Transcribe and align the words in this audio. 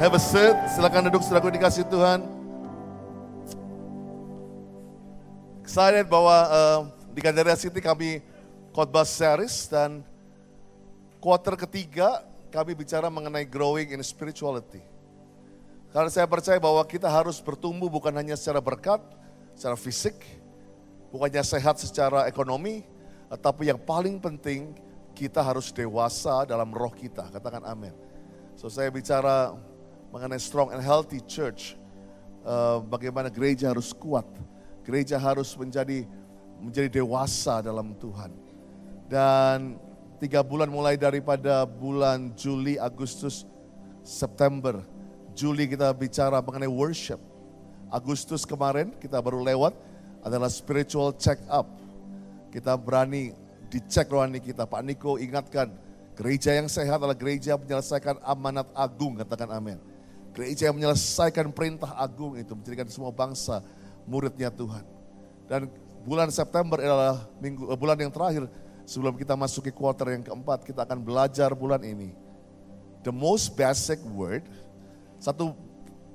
Have 0.00 0.16
a 0.16 0.22
seat, 0.32 0.56
silakan 0.72 1.12
duduk 1.12 1.20
saudaraku 1.20 1.52
dikasih 1.60 1.84
Tuhan. 1.84 2.24
Excited 5.60 6.08
bahwa 6.08 6.36
uh, 6.48 6.80
di 7.12 7.20
Gandaria 7.20 7.52
City 7.52 7.84
kami 7.84 8.24
khotbah 8.72 9.04
series 9.04 9.68
dan 9.68 10.00
quarter 11.20 11.52
ketiga 11.52 12.24
kami 12.48 12.72
bicara 12.72 13.12
mengenai 13.12 13.44
growing 13.44 13.92
in 13.92 14.00
spirituality. 14.00 14.80
Karena 15.92 16.08
saya 16.08 16.24
percaya 16.24 16.56
bahwa 16.56 16.80
kita 16.88 17.04
harus 17.04 17.36
bertumbuh 17.36 17.92
bukan 17.92 18.16
hanya 18.16 18.40
secara 18.40 18.64
berkat, 18.64 19.04
secara 19.52 19.76
fisik, 19.76 20.16
bukannya 21.12 21.44
sehat 21.44 21.76
secara 21.76 22.24
ekonomi, 22.24 22.88
tetapi 23.28 23.68
yang 23.68 23.76
paling 23.76 24.16
penting 24.16 24.72
kita 25.12 25.44
harus 25.44 25.68
dewasa 25.76 26.48
dalam 26.48 26.72
roh 26.72 26.96
kita. 26.96 27.28
Katakan 27.28 27.68
amin. 27.68 27.92
So 28.56 28.72
saya 28.72 28.88
bicara 28.88 29.68
mengenai 30.10 30.38
strong 30.42 30.74
and 30.74 30.82
healthy 30.82 31.22
church. 31.24 31.78
Uh, 32.40 32.80
bagaimana 32.88 33.28
gereja 33.28 33.68
harus 33.68 33.92
kuat, 33.92 34.24
gereja 34.82 35.20
harus 35.20 35.52
menjadi 35.60 36.08
menjadi 36.60 37.00
dewasa 37.00 37.60
dalam 37.60 37.92
Tuhan. 37.96 38.32
Dan 39.08 39.76
tiga 40.20 40.44
bulan 40.44 40.68
mulai 40.68 40.96
daripada 40.96 41.64
bulan 41.64 42.32
Juli, 42.36 42.76
Agustus, 42.76 43.48
September. 44.04 44.84
Juli 45.36 45.68
kita 45.68 45.92
bicara 45.96 46.40
mengenai 46.40 46.68
worship. 46.68 47.20
Agustus 47.90 48.46
kemarin 48.46 48.94
kita 49.00 49.18
baru 49.18 49.42
lewat 49.42 49.74
adalah 50.24 50.48
spiritual 50.52 51.16
check 51.16 51.40
up. 51.48 51.66
Kita 52.52 52.76
berani 52.76 53.32
dicek 53.70 54.10
rohani 54.10 54.42
kita. 54.42 54.66
Pak 54.66 54.82
Niko 54.84 55.16
ingatkan, 55.16 55.70
gereja 56.18 56.54
yang 56.54 56.68
sehat 56.68 57.00
adalah 57.00 57.16
gereja 57.16 57.56
menyelesaikan 57.56 58.20
amanat 58.26 58.68
agung, 58.74 59.16
katakan 59.16 59.48
amin. 59.54 59.89
Gereja 60.40 60.72
yang 60.72 60.76
menyelesaikan 60.80 61.52
perintah 61.52 61.92
agung 62.00 62.32
itu 62.32 62.56
menjadikan 62.56 62.88
semua 62.88 63.12
bangsa 63.12 63.60
muridnya 64.08 64.48
Tuhan. 64.48 64.80
Dan 65.44 65.68
bulan 66.00 66.32
September 66.32 66.80
adalah 66.80 67.28
minggu 67.44 67.68
eh, 67.68 67.76
bulan 67.76 68.00
yang 68.00 68.08
terakhir 68.08 68.48
sebelum 68.88 69.20
kita 69.20 69.36
masuki 69.36 69.68
quarter 69.68 70.16
yang 70.16 70.24
keempat 70.24 70.64
kita 70.64 70.88
akan 70.88 70.96
belajar 71.04 71.52
bulan 71.52 71.84
ini. 71.84 72.16
The 73.04 73.12
most 73.12 73.52
basic 73.52 74.00
word, 74.16 74.48
satu 75.20 75.52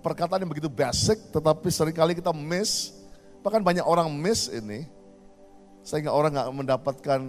perkataan 0.02 0.42
yang 0.42 0.50
begitu 0.50 0.74
basic 0.74 1.22
tetapi 1.30 1.70
sering 1.70 1.94
kali 1.94 2.18
kita 2.18 2.34
miss, 2.34 2.98
bahkan 3.46 3.62
banyak 3.62 3.86
orang 3.86 4.10
miss 4.10 4.50
ini 4.50 4.90
sehingga 5.86 6.10
orang 6.10 6.34
nggak 6.34 6.50
mendapatkan 6.50 7.22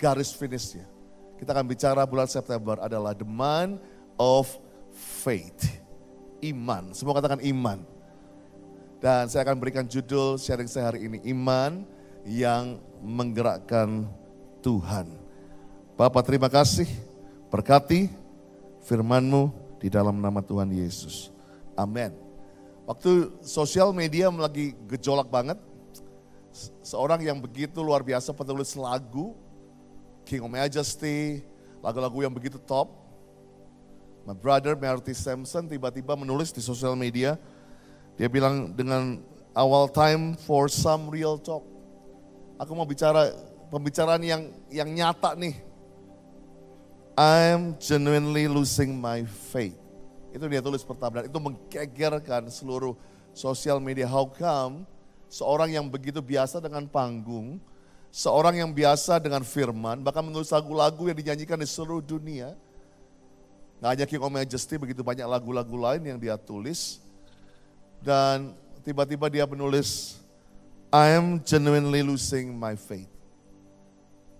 garis 0.00 0.32
finishnya. 0.32 0.88
Kita 1.36 1.52
akan 1.52 1.68
bicara 1.68 2.00
bulan 2.08 2.32
September 2.32 2.80
adalah 2.80 3.12
the 3.12 3.28
month 3.28 3.84
of 4.16 4.48
faith 4.96 5.84
iman. 6.42 6.94
Semua 6.94 7.16
katakan 7.18 7.42
iman. 7.42 7.82
Dan 8.98 9.30
saya 9.30 9.46
akan 9.46 9.62
berikan 9.62 9.86
judul 9.86 10.34
sharing 10.42 10.66
saya 10.66 10.90
hari 10.90 11.06
ini, 11.06 11.22
iman 11.30 11.86
yang 12.26 12.82
menggerakkan 12.98 14.10
Tuhan. 14.58 15.06
Bapak 15.94 16.26
terima 16.26 16.50
kasih, 16.50 16.86
berkati 17.46 18.10
firmanmu 18.82 19.54
di 19.78 19.86
dalam 19.86 20.18
nama 20.18 20.42
Tuhan 20.42 20.66
Yesus. 20.74 21.30
Amin. 21.78 22.10
Waktu 22.90 23.30
sosial 23.44 23.94
media 23.94 24.32
lagi 24.34 24.74
gejolak 24.90 25.30
banget, 25.30 25.58
seorang 26.82 27.22
yang 27.22 27.38
begitu 27.38 27.78
luar 27.84 28.02
biasa 28.02 28.34
penulis 28.34 28.74
lagu, 28.74 29.36
King 30.26 30.42
of 30.42 30.50
Majesty, 30.50 31.46
lagu-lagu 31.78 32.18
yang 32.18 32.34
begitu 32.34 32.58
top, 32.58 32.90
My 34.28 34.36
brother 34.36 34.76
Marty 34.76 35.16
Sampson 35.16 35.64
tiba-tiba 35.64 36.12
menulis 36.12 36.52
di 36.52 36.60
sosial 36.60 36.92
media, 36.92 37.40
dia 38.12 38.28
bilang 38.28 38.76
dengan 38.76 39.24
awal 39.56 39.88
time 39.88 40.36
for 40.44 40.68
some 40.68 41.08
real 41.08 41.40
talk. 41.40 41.64
Aku 42.60 42.76
mau 42.76 42.84
bicara 42.84 43.32
pembicaraan 43.72 44.20
yang 44.20 44.52
yang 44.68 44.84
nyata 44.92 45.32
nih. 45.32 45.56
I'm 47.16 47.80
genuinely 47.80 48.52
losing 48.52 49.00
my 49.00 49.24
faith. 49.24 49.80
Itu 50.28 50.44
dia 50.44 50.60
tulis 50.60 50.84
pertama 50.84 51.24
dan 51.24 51.32
itu 51.32 51.40
menggegerkan 51.40 52.52
seluruh 52.52 53.00
sosial 53.32 53.80
media. 53.80 54.04
How 54.04 54.28
come 54.28 54.84
seorang 55.32 55.72
yang 55.72 55.88
begitu 55.88 56.20
biasa 56.20 56.60
dengan 56.60 56.84
panggung, 56.84 57.56
seorang 58.12 58.60
yang 58.60 58.76
biasa 58.76 59.24
dengan 59.24 59.40
firman, 59.40 60.04
bahkan 60.04 60.20
menulis 60.20 60.52
lagu-lagu 60.52 61.08
yang 61.08 61.16
dinyanyikan 61.16 61.56
di 61.56 61.64
seluruh 61.64 62.04
dunia, 62.04 62.52
Gak 63.78 63.90
hanya 63.94 64.06
King 64.10 64.22
of 64.26 64.34
Majesty, 64.34 64.74
begitu 64.74 65.06
banyak 65.06 65.22
lagu-lagu 65.22 65.76
lain 65.78 66.02
yang 66.02 66.18
dia 66.18 66.34
tulis. 66.34 66.98
Dan 68.02 68.54
tiba-tiba 68.82 69.30
dia 69.30 69.46
menulis, 69.46 70.18
I 70.90 71.14
am 71.14 71.38
genuinely 71.38 72.02
losing 72.02 72.50
my 72.58 72.74
faith. 72.74 73.06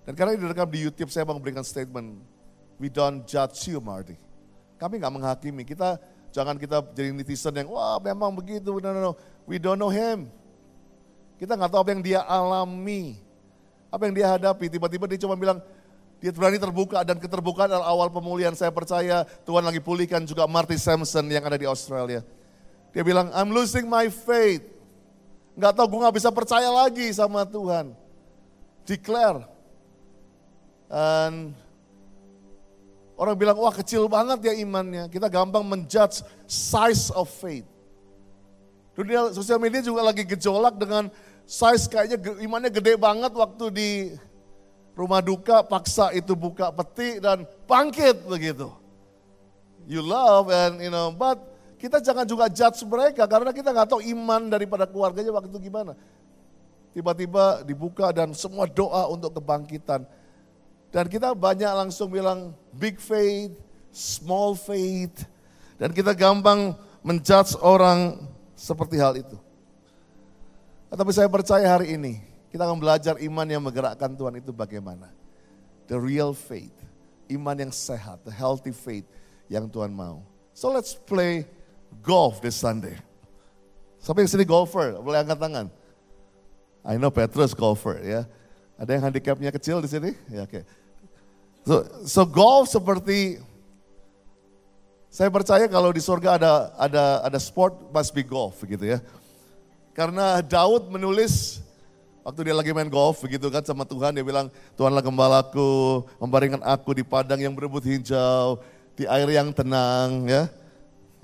Dan 0.03 0.19
karena 0.19 0.35
ini 0.35 0.43
direkam 0.43 0.67
di 0.67 0.83
Youtube, 0.83 1.13
saya 1.13 1.23
mau 1.23 1.39
memberikan 1.39 1.63
statement, 1.63 2.19
we 2.83 2.91
don't 2.91 3.23
judge 3.29 3.71
you 3.71 3.79
Marty. 3.79 4.19
Kami 4.81 4.99
gak 4.99 5.13
menghakimi, 5.15 5.63
kita 5.63 6.03
jangan 6.35 6.59
kita 6.59 6.83
jadi 6.97 7.15
netizen 7.15 7.55
yang, 7.55 7.71
wah 7.71 8.01
memang 8.03 8.35
begitu, 8.35 8.75
no, 8.83 8.89
no, 8.91 9.01
no. 9.01 9.13
we 9.47 9.61
don't 9.63 9.79
know 9.79 9.93
him. 9.93 10.27
Kita 11.39 11.55
gak 11.55 11.71
tahu 11.71 11.87
apa 11.87 11.91
yang 11.95 12.03
dia 12.03 12.21
alami, 12.27 13.23
apa 13.87 14.03
yang 14.11 14.15
dia 14.19 14.27
hadapi. 14.35 14.67
Tiba-tiba 14.67 15.07
dia 15.07 15.21
cuma 15.23 15.39
bilang, 15.39 15.63
dia 16.19 16.35
berani 16.35 16.59
terbuka 16.59 17.07
dan 17.07 17.15
keterbukaan 17.23 17.71
adalah 17.71 17.87
awal 17.87 18.11
pemulihan. 18.11 18.51
Saya 18.51 18.75
percaya 18.75 19.23
Tuhan 19.47 19.63
lagi 19.63 19.79
pulihkan 19.79 20.27
juga 20.27 20.51
Marty 20.51 20.75
Sampson 20.75 21.23
yang 21.31 21.47
ada 21.47 21.55
di 21.55 21.63
Australia. 21.63 22.27
Dia 22.91 23.03
bilang, 23.07 23.31
I'm 23.31 23.55
losing 23.55 23.87
my 23.87 24.11
faith. 24.11 24.67
Gak 25.55 25.79
tau 25.79 25.87
gue 25.87 26.01
gak 26.03 26.17
bisa 26.19 26.31
percaya 26.35 26.67
lagi 26.75 27.07
sama 27.15 27.47
Tuhan. 27.47 27.95
Declare. 28.83 29.47
Dan 30.91 31.55
orang 33.15 33.35
bilang, 33.39 33.55
wah 33.55 33.71
kecil 33.71 34.11
banget 34.11 34.51
ya 34.51 34.55
imannya. 34.59 35.07
Kita 35.07 35.31
gampang 35.31 35.63
menjudge 35.63 36.27
size 36.51 37.15
of 37.15 37.31
faith. 37.31 37.67
Dunia 38.99 39.31
sosial 39.31 39.63
media 39.63 39.79
juga 39.79 40.03
lagi 40.03 40.27
gejolak 40.27 40.75
dengan 40.75 41.07
size 41.47 41.87
kayaknya 41.87 42.19
imannya 42.43 42.75
gede 42.75 42.99
banget 42.99 43.31
waktu 43.31 43.65
di 43.71 43.91
rumah 44.99 45.23
duka 45.23 45.63
paksa 45.63 46.11
itu 46.11 46.35
buka 46.35 46.75
peti 46.75 47.23
dan 47.23 47.47
bangkit 47.71 48.27
begitu. 48.27 48.67
You 49.87 50.03
love 50.03 50.51
and 50.51 50.83
you 50.83 50.91
know, 50.91 51.15
but 51.15 51.39
kita 51.79 52.03
jangan 52.03 52.27
juga 52.27 52.51
judge 52.51 52.83
mereka 52.83 53.31
karena 53.31 53.55
kita 53.55 53.71
nggak 53.71 53.95
tahu 53.95 54.03
iman 54.03 54.51
daripada 54.51 54.91
keluarganya 54.91 55.31
waktu 55.31 55.55
itu 55.55 55.71
gimana. 55.71 55.95
Tiba-tiba 56.91 57.63
dibuka 57.63 58.11
dan 58.11 58.35
semua 58.35 58.67
doa 58.67 59.07
untuk 59.07 59.39
kebangkitan. 59.39 60.03
Dan 60.91 61.05
kita 61.07 61.31
banyak 61.31 61.71
langsung 61.87 62.11
bilang 62.11 62.51
big 62.75 62.99
faith, 62.99 63.55
small 63.95 64.59
faith. 64.59 65.23
Dan 65.79 65.95
kita 65.95 66.11
gampang 66.11 66.75
menjudge 67.07 67.55
orang 67.63 68.19
seperti 68.59 68.99
hal 68.99 69.15
itu. 69.15 69.39
Tapi 70.91 71.13
saya 71.15 71.31
percaya 71.31 71.69
hari 71.71 71.95
ini 71.95 72.28
kita 72.49 72.65
akan 72.65 72.79
belajar 72.81 73.15
iman 73.21 73.47
yang 73.49 73.61
menggerakkan 73.61 74.13
Tuhan 74.17 74.41
itu 74.41 74.51
bagaimana. 74.53 75.13
The 75.89 75.97
real 75.97 76.33
faith, 76.33 76.75
iman 77.33 77.69
yang 77.69 77.73
sehat, 77.73 78.25
the 78.25 78.33
healthy 78.33 78.73
faith 78.73 79.05
yang 79.49 79.69
Tuhan 79.69 79.93
mau. 79.93 80.25
So 80.57 80.73
let's 80.73 80.97
play 80.97 81.45
golf 82.05 82.41
this 82.41 82.57
Sunday. 82.57 82.97
Siapa 84.01 84.21
yang 84.23 84.31
sini 84.31 84.45
golfer? 84.47 84.97
Boleh 85.01 85.25
angkat 85.25 85.39
tangan. 85.41 85.67
I 86.87 86.97
know 86.97 87.13
Petrus 87.13 87.53
golfer 87.53 88.01
ya. 88.01 88.25
Ada 88.79 88.95
yang 88.95 89.03
handicapnya 89.11 89.51
kecil 89.51 89.83
di 89.83 89.91
sini? 89.91 90.11
Ya 90.31 90.47
oke. 90.47 90.63
Okay. 90.63 90.63
So, 91.67 91.75
so 92.07 92.21
golf 92.25 92.71
seperti 92.71 93.43
saya 95.13 95.29
percaya 95.29 95.67
kalau 95.67 95.91
di 95.93 96.01
surga 96.01 96.39
ada 96.41 96.53
ada 96.79 97.05
ada 97.27 97.39
sport 97.43 97.91
must 97.93 98.15
be 98.15 98.23
golf 98.25 98.57
gitu 98.65 98.97
ya. 98.97 99.03
Karena 99.93 100.39
Daud 100.41 100.89
menulis 100.89 101.59
Waktu 102.29 102.45
dia 102.45 102.53
lagi 102.53 102.77
main 102.77 102.93
golf 102.93 103.25
begitu 103.25 103.49
kan 103.49 103.65
sama 103.65 103.89
Tuhan, 103.89 104.13
dia 104.13 104.21
bilang, 104.21 104.53
Tuhanlah 104.77 105.01
gembalaku, 105.01 106.05
membaringkan 106.21 106.61
aku 106.61 106.93
di 106.93 107.01
padang 107.01 107.41
yang 107.41 107.57
berebut 107.57 107.81
hijau, 107.89 108.61
di 108.93 109.09
air 109.09 109.33
yang 109.33 109.49
tenang 109.49 110.29
ya. 110.29 110.45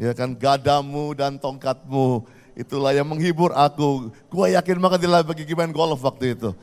Ya 0.00 0.16
kan, 0.16 0.32
gadamu 0.32 1.12
dan 1.12 1.36
tongkatmu, 1.36 2.24
itulah 2.56 2.96
yang 2.96 3.04
menghibur 3.04 3.52
aku. 3.52 4.16
Gua 4.32 4.48
yakin 4.48 4.80
banget 4.80 5.04
dia 5.04 5.12
lagi 5.12 5.52
main 5.52 5.76
golf 5.76 6.00
waktu 6.00 6.40
itu. 6.40 6.56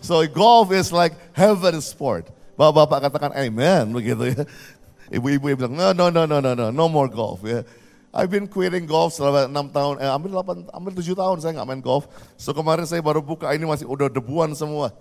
So 0.00 0.24
golf 0.32 0.72
is 0.72 0.88
like 0.88 1.12
heaven 1.36 1.76
sport. 1.84 2.32
Bapak-bapak 2.56 3.12
katakan 3.12 3.36
amen 3.36 3.92
begitu 3.92 4.32
ya. 4.32 4.48
Ibu-ibu 5.12 5.60
bilang, 5.60 5.76
no, 5.76 5.92
no, 5.92 6.08
no, 6.08 6.24
no, 6.24 6.40
no, 6.40 6.56
no, 6.56 6.72
no 6.72 6.84
more 6.88 7.12
golf 7.12 7.44
ya. 7.44 7.60
I've 8.14 8.30
been 8.30 8.46
quitting 8.46 8.86
golf 8.86 9.18
selama 9.18 9.50
6 9.50 9.74
tahun, 9.74 9.94
eh, 9.98 10.06
hampir 10.06 10.30
8, 10.30 10.70
hampir 10.70 10.92
7 10.94 11.18
tahun 11.18 11.36
saya 11.42 11.52
nggak 11.58 11.66
main 11.66 11.82
golf. 11.82 12.06
So 12.38 12.54
kemarin 12.54 12.86
saya 12.86 13.02
baru 13.02 13.18
buka, 13.18 13.50
ini 13.50 13.66
masih 13.66 13.90
udah 13.90 14.06
debuan 14.06 14.54
semua. 14.54 14.94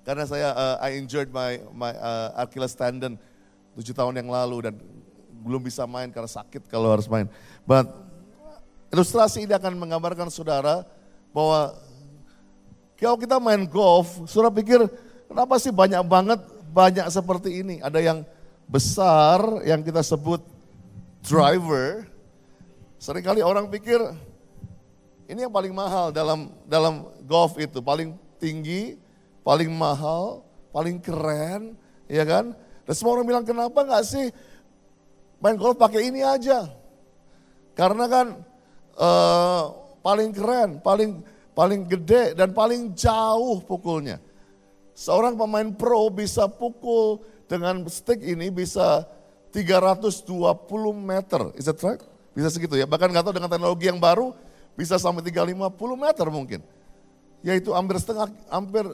Karena 0.00 0.24
saya, 0.24 0.56
uh, 0.56 0.76
I 0.80 0.96
enjoyed 0.96 1.28
my, 1.28 1.60
my 1.76 1.92
uh, 1.92 2.40
Achilles 2.40 2.72
tendon 2.72 3.20
7 3.76 3.92
tahun 3.92 4.16
yang 4.16 4.32
lalu 4.32 4.64
dan 4.64 4.74
belum 5.44 5.60
bisa 5.60 5.84
main 5.84 6.08
karena 6.08 6.24
sakit 6.24 6.64
kalau 6.72 6.88
harus 6.88 7.04
main. 7.04 7.28
But 7.68 7.92
ilustrasi 8.96 9.44
ini 9.44 9.52
akan 9.52 9.76
menggambarkan 9.76 10.32
saudara 10.32 10.88
bahwa 11.36 11.76
kalau 12.96 13.20
kita 13.20 13.36
main 13.36 13.68
golf, 13.68 14.24
saudara 14.24 14.48
pikir 14.56 14.88
kenapa 15.28 15.60
sih 15.60 15.68
banyak 15.68 16.00
banget 16.08 16.40
banyak 16.72 17.04
seperti 17.12 17.60
ini. 17.60 17.76
Ada 17.84 18.00
yang 18.00 18.24
besar 18.64 19.60
yang 19.68 19.84
kita 19.84 20.00
sebut 20.00 20.40
driver. 21.20 22.07
Seringkali 22.98 23.46
orang 23.46 23.70
pikir 23.70 24.02
ini 25.30 25.46
yang 25.46 25.54
paling 25.54 25.70
mahal 25.70 26.10
dalam 26.10 26.50
dalam 26.66 27.06
golf 27.30 27.54
itu, 27.54 27.78
paling 27.78 28.18
tinggi, 28.42 28.98
paling 29.46 29.70
mahal, 29.70 30.42
paling 30.74 30.98
keren, 30.98 31.78
ya 32.10 32.26
kan? 32.26 32.58
Dan 32.82 32.92
semua 32.98 33.14
orang 33.14 33.26
bilang 33.28 33.44
kenapa 33.46 33.86
nggak 33.86 34.02
sih 34.02 34.26
main 35.38 35.54
golf 35.54 35.78
pakai 35.78 36.10
ini 36.10 36.26
aja? 36.26 36.66
Karena 37.78 38.10
kan 38.10 38.26
uh, 38.98 39.62
paling 40.02 40.34
keren, 40.34 40.82
paling 40.82 41.22
paling 41.54 41.86
gede 41.86 42.34
dan 42.34 42.50
paling 42.50 42.98
jauh 42.98 43.62
pukulnya. 43.62 44.18
Seorang 44.98 45.38
pemain 45.38 45.70
pro 45.70 46.10
bisa 46.10 46.50
pukul 46.50 47.22
dengan 47.46 47.86
stick 47.86 48.18
ini 48.26 48.50
bisa 48.50 49.06
320 49.54 50.26
meter. 50.98 51.54
Is 51.54 51.70
that 51.70 51.78
right? 51.86 52.02
Bisa 52.38 52.54
segitu 52.54 52.78
ya. 52.78 52.86
Bahkan 52.86 53.10
nggak 53.10 53.26
tahu 53.26 53.34
dengan 53.34 53.50
teknologi 53.50 53.90
yang 53.90 53.98
baru 53.98 54.30
bisa 54.78 54.94
sampai 54.94 55.26
350 55.26 55.74
meter 55.98 56.26
mungkin. 56.30 56.60
Yaitu 57.42 57.74
hampir 57.74 57.98
setengah, 57.98 58.30
hampir 58.46 58.86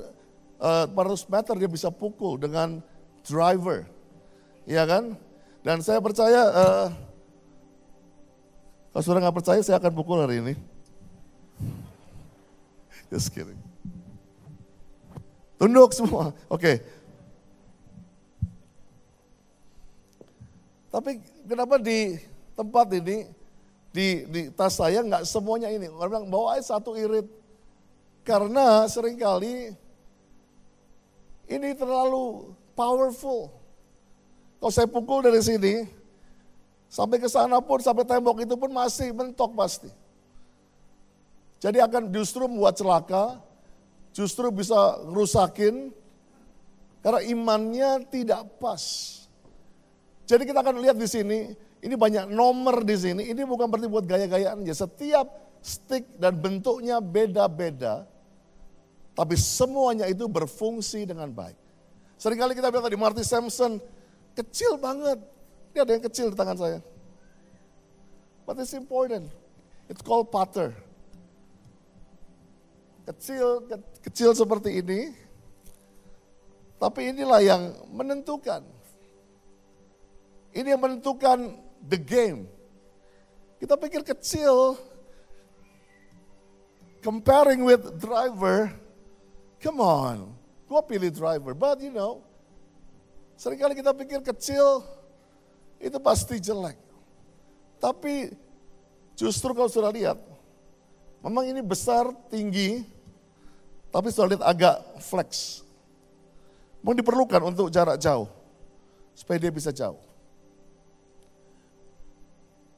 uh, 0.57 0.89
eh, 0.89 0.97
400 0.97 1.29
meter 1.29 1.55
dia 1.61 1.69
bisa 1.69 1.93
pukul 1.93 2.41
dengan 2.41 2.81
driver. 3.21 3.85
Iya 4.65 4.89
kan? 4.89 5.13
Dan 5.61 5.85
saya 5.85 6.01
percaya, 6.01 6.41
uh, 6.57 6.89
kalau 8.97 9.03
saudara 9.05 9.29
nggak 9.29 9.37
percaya 9.45 9.61
saya 9.61 9.77
akan 9.77 9.93
pukul 9.93 10.25
hari 10.25 10.41
ini. 10.41 10.57
Just 13.13 13.29
kidding. 13.29 13.61
Tunduk 15.61 15.93
semua. 15.93 16.33
Oke. 16.49 16.65
Okay. 16.65 16.77
Tapi 20.89 21.21
kenapa 21.45 21.77
di 21.77 22.17
tempat 22.55 22.87
ini, 22.97 23.29
di, 23.95 24.27
di 24.27 24.41
tas 24.51 24.75
saya 24.75 25.03
nggak 25.03 25.23
semuanya 25.23 25.71
ini. 25.71 25.87
Orang 25.87 26.11
bilang 26.11 26.27
bawa 26.27 26.59
aja 26.59 26.79
satu 26.79 26.99
irit. 26.99 27.27
Karena 28.25 28.89
sering 28.89 29.21
kali 29.21 29.71
ini 31.47 31.69
terlalu 31.77 32.57
powerful. 32.73 33.53
Kalau 34.59 34.73
saya 34.73 34.89
pukul 34.89 35.21
dari 35.21 35.45
sini, 35.45 35.85
sampai 36.89 37.21
ke 37.21 37.29
sana 37.29 37.61
pun, 37.61 37.79
sampai 37.85 38.09
tembok 38.09 38.43
itu 38.43 38.57
pun 38.57 38.73
masih 38.73 39.13
mentok 39.13 39.53
pasti. 39.53 39.93
Jadi 41.61 41.85
akan 41.85 42.09
justru 42.13 42.49
membuat 42.49 42.81
celaka, 42.81 43.41
justru 44.17 44.49
bisa 44.49 45.05
rusakin, 45.05 45.93
karena 47.05 47.21
imannya 47.29 48.09
tidak 48.09 48.49
pas. 48.57 48.83
Jadi 50.25 50.49
kita 50.49 50.65
akan 50.65 50.81
lihat 50.81 50.97
di 50.97 51.05
sini, 51.05 51.53
ini 51.85 51.95
banyak 51.95 52.33
nomor 52.33 52.81
di 52.81 52.97
sini, 52.97 53.23
ini 53.29 53.45
bukan 53.45 53.69
berarti 53.69 53.89
buat 53.93 54.09
gaya-gayaan 54.09 54.65
aja. 54.65 54.89
Setiap 54.89 55.29
stick 55.61 56.17
dan 56.17 56.41
bentuknya 56.41 57.05
beda-beda, 57.05 58.09
tapi 59.13 59.37
semuanya 59.37 60.09
itu 60.09 60.25
berfungsi 60.25 61.05
dengan 61.05 61.29
baik. 61.29 61.61
Seringkali 62.17 62.57
kita 62.57 62.73
bilang 62.73 62.89
tadi 62.89 62.97
Marty 62.97 63.21
Sampson, 63.21 63.77
Kecil 64.35 64.77
banget. 64.83 65.19
Ini 65.73 65.79
ada 65.83 65.93
yang 65.95 66.05
kecil 66.05 66.27
di 66.35 66.37
tangan 66.37 66.59
saya. 66.59 66.79
But 68.45 68.59
it's 68.59 68.75
important. 68.75 69.31
It's 69.87 70.03
called 70.03 70.31
putter. 70.35 70.75
Kecil, 73.07 73.67
ke, 73.71 73.77
kecil 74.11 74.35
seperti 74.35 74.83
ini. 74.83 75.15
Tapi 76.83 77.15
inilah 77.15 77.41
yang 77.41 77.63
menentukan. 77.95 78.67
Ini 80.55 80.75
yang 80.75 80.83
menentukan 80.83 81.59
the 81.85 82.01
game. 82.01 82.49
Kita 83.61 83.77
pikir 83.77 84.05
kecil, 84.05 84.77
comparing 87.01 87.65
with 87.65 88.01
driver, 88.01 88.73
come 89.61 89.81
on, 89.81 90.33
gua 90.69 90.85
pilih 90.85 91.09
driver. 91.13 91.57
But 91.57 91.81
you 91.81 91.93
know, 91.93 92.25
Seringkali 93.35 93.75
kita 93.75 93.91
pikir 93.91 94.21
kecil 94.23 94.87
itu 95.83 95.99
pasti 95.99 96.39
jelek. 96.39 96.79
Tapi 97.83 98.31
justru 99.19 99.51
kalau 99.53 99.69
sudah 99.69 99.91
lihat, 99.91 100.17
memang 101.21 101.45
ini 101.51 101.61
besar, 101.61 102.09
tinggi, 102.31 102.87
tapi 103.91 104.09
sudah 104.15 104.33
lihat 104.33 104.45
agak 104.47 104.77
flex. 105.03 105.61
Memang 106.81 106.97
diperlukan 106.97 107.43
untuk 107.43 107.69
jarak 107.69 107.99
jauh, 107.99 108.31
supaya 109.13 109.37
dia 109.37 109.53
bisa 109.53 109.75
jauh. 109.75 109.99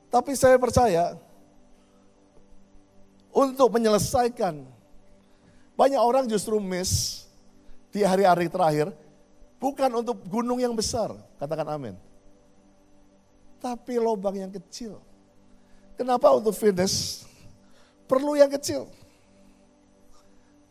Tapi 0.08 0.32
saya 0.38 0.56
percaya, 0.56 1.18
untuk 3.34 3.68
menyelesaikan, 3.74 4.64
banyak 5.76 6.00
orang 6.00 6.24
justru 6.24 6.56
miss 6.62 7.24
di 7.92 8.00
hari-hari 8.00 8.48
terakhir, 8.48 8.94
Bukan 9.56 9.88
untuk 9.88 10.20
gunung 10.28 10.60
yang 10.60 10.76
besar, 10.76 11.16
katakan 11.40 11.64
amin. 11.72 11.96
Tapi 13.56 13.96
lubang 13.96 14.36
yang 14.36 14.52
kecil. 14.52 15.00
Kenapa 15.96 16.28
untuk 16.36 16.52
finish 16.52 17.24
perlu 18.04 18.36
yang 18.36 18.52
kecil? 18.52 18.84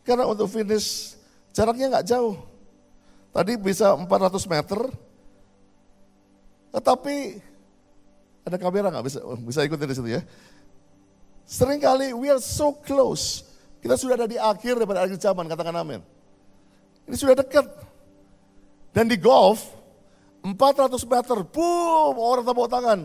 Karena 0.05 0.29
untuk 0.29 0.45
finish 0.53 1.17
jaraknya 1.49 1.97
nggak 1.97 2.07
jauh. 2.13 2.37
Tadi 3.33 3.57
bisa 3.57 3.97
400 3.97 4.53
meter, 4.53 4.79
tetapi 6.71 7.41
ada 8.45 8.61
kamera 8.61 8.93
nggak 8.93 9.05
bisa 9.09 9.19
bisa 9.41 9.59
ikut 9.65 9.79
dari 9.81 9.93
situ 9.97 10.09
ya. 10.13 10.21
Seringkali 11.49 12.13
we 12.13 12.29
are 12.29 12.41
so 12.41 12.77
close. 12.85 13.41
Kita 13.81 13.97
sudah 13.97 14.17
ada 14.17 14.29
di 14.29 14.37
akhir 14.37 14.81
daripada 14.81 15.05
akhir 15.05 15.17
zaman, 15.21 15.45
katakan 15.45 15.73
amin. 15.77 16.01
Ini 17.05 17.15
sudah 17.17 17.37
dekat. 17.37 17.69
Dan 18.89 19.05
di 19.05 19.17
golf, 19.19 19.61
400 20.41 20.97
meter, 21.05 21.37
boom, 21.45 22.17
orang 22.17 22.41
tepuk 22.41 22.65
tangan. 22.65 22.99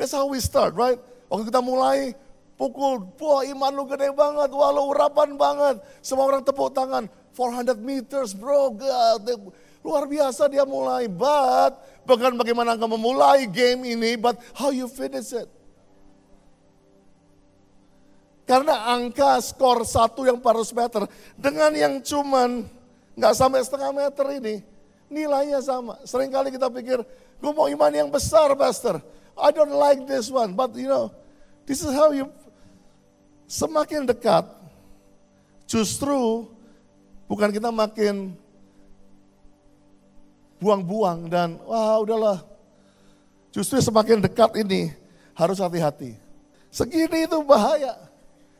That's 0.00 0.16
how 0.16 0.24
we 0.24 0.40
start, 0.40 0.72
right? 0.72 0.96
Waktu 1.28 1.52
kita 1.52 1.60
mulai, 1.60 2.16
pukul, 2.56 3.04
wah 3.20 3.44
iman 3.44 3.72
lu 3.74 3.84
gede 3.84 4.16
banget, 4.16 4.48
wah 4.48 4.72
lu 4.72 4.88
urapan 4.96 5.36
banget. 5.36 5.84
Semua 6.00 6.24
orang 6.24 6.40
tepuk 6.40 6.72
tangan, 6.72 7.04
400 7.36 7.76
meters 7.84 8.32
bro, 8.32 8.72
God. 8.72 9.28
Luar 9.84 10.08
biasa 10.08 10.48
dia 10.48 10.64
mulai, 10.64 11.04
but 11.04 11.76
bukan 12.08 12.40
bagaimana 12.40 12.72
kamu 12.72 12.96
memulai 12.96 13.44
game 13.44 13.84
ini, 13.84 14.16
but 14.16 14.40
how 14.56 14.72
you 14.72 14.88
finish 14.88 15.36
it. 15.36 15.44
Karena 18.48 18.96
angka 18.96 19.40
skor 19.44 19.84
satu 19.84 20.24
yang 20.24 20.40
400 20.40 20.72
meter 20.72 21.02
dengan 21.36 21.72
yang 21.76 21.94
cuman 22.00 22.64
nggak 23.12 23.34
sampai 23.36 23.60
setengah 23.60 23.92
meter 23.92 24.26
ini, 24.40 24.64
nilainya 25.12 25.60
sama. 25.60 26.00
Seringkali 26.08 26.52
kita 26.52 26.72
pikir, 26.72 27.04
gue 27.40 27.52
mau 27.52 27.68
iman 27.68 27.92
yang 27.92 28.08
besar, 28.08 28.56
Pastor. 28.56 29.04
I 29.36 29.52
don't 29.52 29.72
like 29.72 30.08
this 30.08 30.32
one, 30.32 30.56
but 30.56 30.72
you 30.80 30.88
know, 30.88 31.12
this 31.68 31.84
is 31.84 31.92
how 31.92 32.08
you 32.08 32.32
semakin 33.44 34.08
dekat, 34.08 34.48
justru 35.68 36.48
bukan 37.28 37.52
kita 37.52 37.68
makin 37.68 38.32
buang-buang 40.58 41.30
dan 41.30 41.58
wah 41.64 41.98
udahlah. 42.00 42.42
Justru 43.54 43.78
semakin 43.78 44.18
dekat 44.18 44.50
ini 44.58 44.90
harus 45.34 45.62
hati-hati. 45.62 46.18
Segini 46.74 47.26
itu 47.26 47.38
bahaya. 47.46 47.94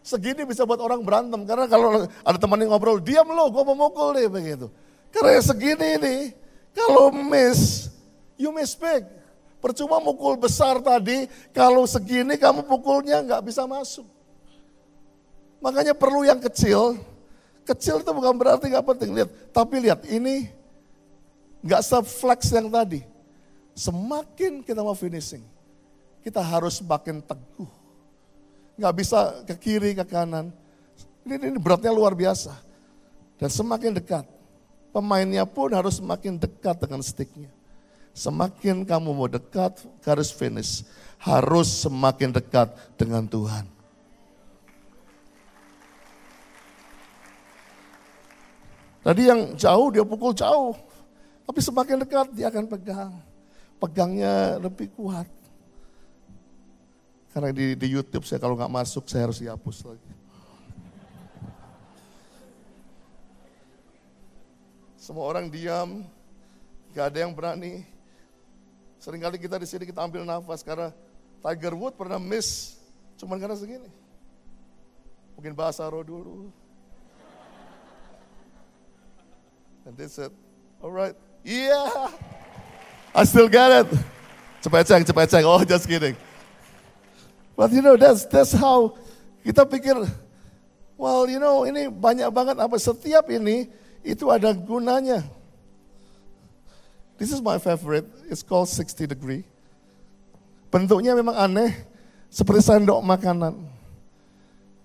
Segini 0.04 0.46
bisa 0.46 0.62
buat 0.62 0.78
orang 0.78 1.00
berantem 1.02 1.42
karena 1.48 1.66
kalau 1.66 2.04
ada 2.06 2.38
teman 2.38 2.60
yang 2.60 2.76
ngobrol, 2.76 3.00
diam 3.00 3.26
lo, 3.26 3.48
gue 3.50 3.62
mau 3.66 3.88
mukul 3.88 4.14
deh 4.14 4.28
begitu. 4.28 4.68
Karena 5.08 5.40
segini 5.40 5.96
ini, 5.98 6.16
kalau 6.76 7.08
miss, 7.10 7.88
you 8.36 8.52
miss 8.52 8.76
big. 8.76 9.02
Percuma 9.64 9.96
mukul 9.96 10.36
besar 10.36 10.76
tadi, 10.84 11.24
kalau 11.56 11.88
segini 11.88 12.36
kamu 12.36 12.68
pukulnya 12.68 13.24
nggak 13.24 13.48
bisa 13.48 13.64
masuk. 13.64 14.04
Makanya 15.64 15.96
perlu 15.96 16.20
yang 16.20 16.36
kecil. 16.36 17.00
Kecil 17.64 18.04
itu 18.04 18.10
bukan 18.12 18.36
berarti 18.36 18.68
nggak 18.68 18.84
penting. 18.84 19.16
Lihat, 19.16 19.30
tapi 19.56 19.80
lihat 19.80 20.04
ini 20.04 20.52
nggak 21.64 21.80
se-flex 21.80 22.52
yang 22.52 22.68
tadi. 22.68 23.00
Semakin 23.74 24.62
kita 24.62 24.84
mau 24.84 24.94
finishing, 24.94 25.42
kita 26.22 26.38
harus 26.38 26.78
makin 26.84 27.18
teguh. 27.24 27.66
Nggak 28.78 28.94
bisa 28.94 29.18
ke 29.42 29.54
kiri, 29.58 29.96
ke 29.98 30.06
kanan. 30.06 30.54
Ini, 31.26 31.50
ini 31.50 31.58
beratnya 31.58 31.90
luar 31.90 32.14
biasa. 32.14 32.54
Dan 33.40 33.50
semakin 33.50 33.98
dekat, 33.98 34.28
pemainnya 34.94 35.42
pun 35.42 35.74
harus 35.74 35.98
semakin 35.98 36.38
dekat 36.38 36.78
dengan 36.78 37.02
sticknya. 37.02 37.50
semakin 38.14 38.86
kamu 38.86 39.10
mau 39.10 39.26
dekat 39.26 39.82
garis 40.06 40.30
finish, 40.30 40.86
harus 41.18 41.66
semakin 41.82 42.30
dekat 42.30 42.70
dengan 42.94 43.26
Tuhan. 43.26 43.66
Tadi 49.04 49.22
yang 49.28 49.52
jauh 49.58 49.92
dia 49.92 50.06
pukul 50.06 50.32
jauh, 50.32 50.72
tapi 51.44 51.60
semakin 51.60 52.00
dekat 52.00 52.32
dia 52.32 52.48
akan 52.48 52.64
pegang. 52.66 53.12
Pegangnya 53.76 54.56
lebih 54.56 54.88
kuat. 54.96 55.28
Karena 57.36 57.50
di, 57.50 57.74
di 57.76 57.86
YouTube 57.90 58.24
saya 58.24 58.40
kalau 58.40 58.56
nggak 58.56 58.72
masuk 58.72 59.04
saya 59.10 59.28
harus 59.28 59.42
dihapus 59.42 59.84
lagi. 59.84 60.12
Semua 65.04 65.28
orang 65.28 65.52
diam, 65.52 66.00
gak 66.96 67.12
ada 67.12 67.28
yang 67.28 67.36
berani. 67.36 67.84
Seringkali 68.96 69.36
kita 69.36 69.60
di 69.60 69.68
sini 69.68 69.84
kita 69.84 70.00
ambil 70.00 70.24
nafas 70.24 70.64
karena 70.64 70.96
Tiger 71.44 71.76
Wood 71.76 71.92
pernah 71.92 72.16
miss, 72.16 72.80
cuman 73.20 73.36
karena 73.36 73.52
segini. 73.52 73.92
Mungkin 75.36 75.52
bahasa 75.52 75.84
roh 75.84 76.00
dulu. 76.00 76.48
And 79.84 79.92
they 79.92 80.08
said, 80.08 80.32
alright, 80.80 81.12
yeah, 81.44 82.08
I 83.14 83.22
still 83.28 83.46
get 83.46 83.84
it. 83.84 83.88
Cepat 84.64 84.88
cek. 84.88 85.44
Oh, 85.44 85.60
just 85.62 85.84
kidding. 85.84 86.16
But 87.54 87.70
you 87.70 87.84
know, 87.84 87.94
that's 88.00 88.24
that's 88.26 88.56
how 88.56 88.96
kita 89.44 89.68
pikir, 89.68 90.08
well, 90.96 91.28
you 91.28 91.38
know, 91.38 91.68
ini 91.68 91.92
banyak 91.92 92.26
banget 92.32 92.56
apa 92.58 92.74
setiap 92.80 93.28
ini 93.28 93.68
itu 94.00 94.26
ada 94.32 94.50
gunanya. 94.56 95.22
This 97.20 97.30
is 97.30 97.38
my 97.38 97.62
favorite. 97.62 98.08
It's 98.26 98.42
called 98.42 98.66
60 98.66 99.06
degree. 99.06 99.46
Bentuknya 100.72 101.14
memang 101.14 101.38
aneh, 101.38 101.70
seperti 102.26 102.66
sendok 102.66 102.98
makanan. 103.06 103.54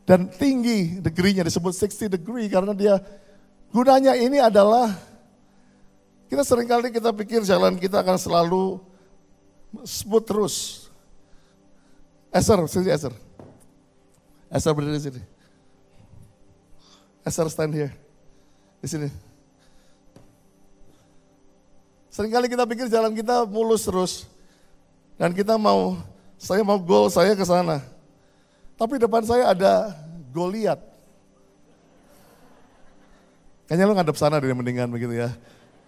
Dan 0.06 0.30
tinggi 0.30 1.02
degree-nya 1.02 1.42
disebut 1.42 1.74
60 1.74 2.14
degree 2.20 2.46
karena 2.46 2.78
dia 2.78 3.02
gunanya 3.74 4.14
ini 4.14 4.38
adalah 4.38 4.94
kita 6.30 6.46
sering 6.46 6.70
kali 6.70 6.94
kita 6.94 7.10
pikir 7.10 7.42
jalan 7.42 7.74
kita 7.74 8.06
akan 8.06 8.16
selalu 8.22 8.78
smooth 9.82 10.26
terus. 10.26 10.56
Eser, 12.30 12.62
sini 12.70 12.94
Eser. 12.94 13.14
Eser 14.54 14.74
berdiri 14.78 15.02
di 15.02 15.04
sini. 15.10 15.22
Eser 17.26 17.50
stand 17.50 17.74
here. 17.74 17.94
Di 18.78 18.88
sini. 18.88 19.10
Seringkali 22.14 22.46
kita 22.46 22.66
pikir 22.70 22.86
jalan 22.94 23.14
kita 23.18 23.50
mulus 23.50 23.86
terus. 23.90 24.30
Dan 25.18 25.34
kita 25.34 25.58
mau, 25.58 25.98
saya 26.38 26.62
mau 26.62 26.78
goal 26.78 27.10
saya 27.10 27.34
ke 27.34 27.44
sana. 27.44 27.82
Tapi 28.78 29.02
depan 29.02 29.26
saya 29.26 29.50
ada 29.50 29.92
Goliat. 30.30 30.78
Kayaknya 33.66 33.86
lo 33.90 33.94
ngadep 33.98 34.18
sana 34.18 34.38
dari 34.38 34.54
mendingan 34.54 34.90
begitu 34.90 35.14
ya. 35.18 35.34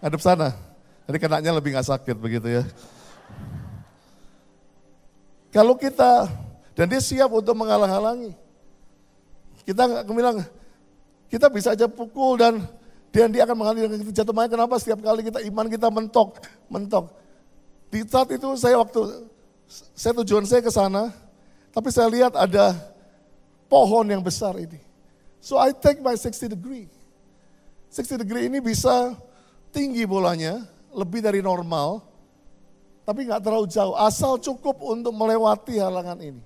Ngadep 0.01 0.21
sana. 0.21 0.49
Jadi 1.05 1.17
kenanya 1.21 1.51
lebih 1.53 1.77
gak 1.77 1.87
sakit 1.87 2.17
begitu 2.17 2.49
ya. 2.49 2.63
Kalau 5.51 5.75
kita, 5.75 6.31
dan 6.73 6.87
dia 6.87 7.01
siap 7.03 7.29
untuk 7.29 7.53
menghalang-halangi. 7.53 8.31
Kita 9.67 9.83
nggak 9.85 10.15
bilang, 10.15 10.41
kita 11.27 11.51
bisa 11.51 11.75
aja 11.75 11.85
pukul 11.85 12.39
dan 12.39 12.63
dan 13.11 13.27
dia 13.27 13.43
akan 13.43 13.55
mengalir 13.59 13.91
kita 13.91 14.23
jatuh 14.23 14.31
mayat. 14.31 14.55
Kenapa 14.55 14.79
setiap 14.79 15.03
kali 15.03 15.27
kita 15.27 15.43
iman 15.43 15.67
kita 15.67 15.87
mentok, 15.91 16.39
mentok. 16.71 17.11
Di 17.91 18.07
saat 18.07 18.31
itu 18.31 18.47
saya 18.55 18.79
waktu 18.79 19.27
saya 19.91 20.15
tujuan 20.23 20.47
saya 20.47 20.63
ke 20.63 20.71
sana, 20.71 21.11
tapi 21.75 21.91
saya 21.91 22.07
lihat 22.07 22.33
ada 22.39 22.71
pohon 23.67 24.07
yang 24.07 24.23
besar 24.23 24.55
ini. 24.55 24.79
So 25.43 25.59
I 25.59 25.75
take 25.75 25.99
my 25.99 26.15
60 26.15 26.55
degree. 26.55 26.87
60 27.91 28.23
degree 28.23 28.47
ini 28.47 28.63
bisa 28.63 29.19
tinggi 29.71 30.03
bolanya, 30.05 30.61
lebih 30.91 31.23
dari 31.23 31.39
normal, 31.39 32.03
tapi 33.07 33.25
nggak 33.25 33.41
terlalu 33.41 33.65
jauh. 33.71 33.95
Asal 33.97 34.37
cukup 34.37 34.77
untuk 34.83 35.15
melewati 35.15 35.79
halangan 35.79 36.19
ini. 36.19 36.43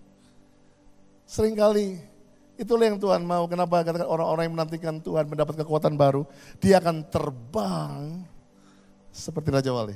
Seringkali 1.25 2.15
Itulah 2.55 2.87
yang 2.87 2.99
Tuhan 2.99 3.21
mau. 3.27 3.43
Kenapa 3.51 3.83
katakan 3.83 4.07
orang-orang 4.07 4.47
yang 4.47 4.55
menantikan 4.55 4.95
Tuhan 5.03 5.27
mendapat 5.27 5.59
kekuatan 5.59 5.99
baru, 5.99 6.23
dia 6.63 6.79
akan 6.79 7.03
terbang 7.11 8.23
seperti 9.11 9.51
Raja 9.51 9.71
Wali. 9.75 9.95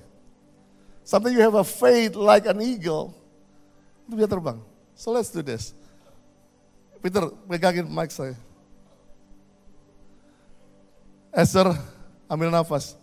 Something 1.08 1.34
you 1.34 1.44
have 1.44 1.56
a 1.56 1.64
faith 1.64 2.20
like 2.20 2.46
an 2.46 2.60
eagle, 2.60 3.16
itu 4.06 4.20
dia 4.20 4.28
terbang. 4.28 4.60
So 4.94 5.16
let's 5.16 5.32
do 5.32 5.40
this. 5.40 5.72
Peter, 7.00 7.32
pegangin 7.48 7.88
mic 7.88 8.12
saya. 8.12 8.36
Esther, 11.32 11.72
ambil 12.28 12.52
nafas. 12.52 13.00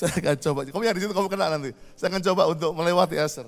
Saya 0.08 0.16
akan 0.16 0.36
coba. 0.40 0.60
Kamu 0.64 0.80
yang 0.80 0.96
di 0.96 1.02
situ 1.04 1.12
kamu 1.12 1.28
kena 1.28 1.52
nanti. 1.52 1.76
Saya 1.92 2.08
akan 2.08 2.22
coba 2.24 2.42
untuk 2.48 2.72
melewati 2.72 3.20
Esther. 3.20 3.44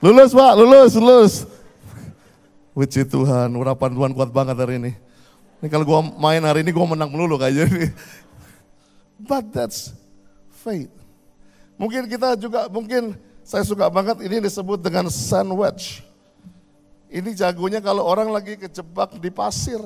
Lulus 0.00 0.32
pak, 0.32 0.56
lulus, 0.56 0.92
lulus. 0.96 1.34
Puji 2.72 3.04
Tuhan, 3.04 3.52
urapan 3.52 3.92
Tuhan 3.92 4.16
kuat 4.16 4.32
banget 4.32 4.56
hari 4.56 4.80
ini. 4.80 4.92
Ini 5.60 5.68
kalau 5.68 5.84
gue 5.84 6.00
main 6.16 6.40
hari 6.40 6.64
ini 6.64 6.72
gue 6.72 6.86
menang 6.88 7.12
melulu 7.12 7.36
kayaknya 7.36 7.68
ini. 7.76 7.86
But 9.20 9.52
that's 9.52 9.92
faith. 10.64 10.88
Mungkin 11.76 12.08
kita 12.08 12.32
juga, 12.40 12.64
mungkin 12.72 13.12
saya 13.44 13.60
suka 13.60 13.92
banget 13.92 14.24
ini 14.24 14.40
disebut 14.40 14.80
dengan 14.80 15.12
sandwich. 15.12 16.00
Ini 17.12 17.36
jagonya 17.36 17.84
kalau 17.84 18.00
orang 18.08 18.32
lagi 18.32 18.56
kejebak 18.56 19.20
di 19.20 19.28
pasir. 19.28 19.84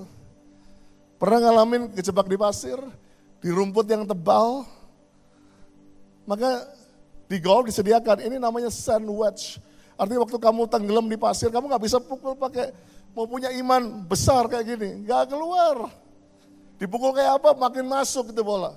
Pernah 1.19 1.51
ngalamin 1.51 1.91
kejebak 1.91 2.31
di 2.31 2.39
pasir? 2.39 2.79
Di 3.43 3.51
rumput 3.51 3.91
yang 3.91 4.07
tebal? 4.07 4.63
Maka 6.23 6.71
di 7.27 7.43
golf 7.43 7.67
disediakan, 7.67 8.23
ini 8.23 8.39
namanya 8.39 8.71
sandwich 8.71 9.59
Artinya 9.95 10.27
waktu 10.27 10.39
kamu 10.43 10.63
tenggelam 10.67 11.07
di 11.07 11.15
pasir, 11.15 11.49
kamu 11.55 11.71
nggak 11.71 11.85
bisa 11.87 11.99
pukul 12.03 12.35
pakai 12.35 12.75
mau 13.15 13.31
punya 13.31 13.49
iman 13.55 14.03
besar 14.05 14.51
kayak 14.51 14.65
gini, 14.75 15.07
nggak 15.07 15.31
keluar. 15.31 15.87
Dipukul 16.75 17.15
kayak 17.15 17.39
apa, 17.39 17.55
makin 17.55 17.87
masuk 17.87 18.35
itu 18.35 18.43
bola. 18.43 18.75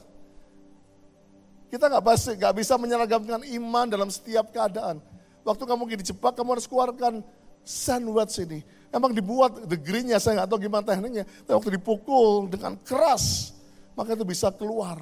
Kita 1.67 1.89
nggak 1.89 2.05
pasti 2.05 2.37
nggak 2.37 2.53
bisa 2.53 2.77
menyeragamkan 2.77 3.41
iman 3.43 3.85
dalam 3.89 4.09
setiap 4.13 4.53
keadaan. 4.53 5.01
Waktu 5.41 5.63
kamu 5.65 5.81
di 5.95 6.05
dijebak, 6.05 6.37
kamu 6.37 6.59
harus 6.59 6.69
keluarkan 6.69 7.25
sandwich 7.65 8.37
ini. 8.39 8.61
Emang 8.93 9.11
dibuat 9.11 9.65
degree-nya, 9.67 10.21
saya 10.21 10.43
nggak 10.43 10.49
tahu 10.53 10.59
gimana 10.63 10.83
tekniknya. 10.85 11.25
Tapi 11.25 11.55
waktu 11.57 11.71
dipukul 11.75 12.47
dengan 12.47 12.77
keras, 12.85 13.51
maka 13.97 14.13
itu 14.13 14.23
bisa 14.23 14.53
keluar. 14.53 15.01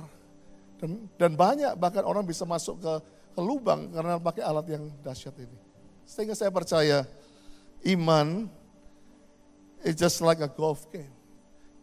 Dan, 0.79 1.11
dan 1.19 1.35
banyak 1.35 1.75
bahkan 1.75 2.07
orang 2.07 2.23
bisa 2.23 2.47
masuk 2.47 2.79
ke, 2.81 2.93
ke 3.35 3.41
lubang 3.41 3.91
karena 3.91 4.15
pakai 4.17 4.43
alat 4.43 4.65
yang 4.69 4.83
dahsyat 5.03 5.35
ini. 5.37 5.64
Sehingga 6.05 6.37
saya 6.37 6.53
percaya 6.53 7.03
iman 7.85 8.45
is 9.81 9.97
just 9.97 10.21
like 10.21 10.41
a 10.41 10.49
golf 10.49 10.85
game. 10.93 11.09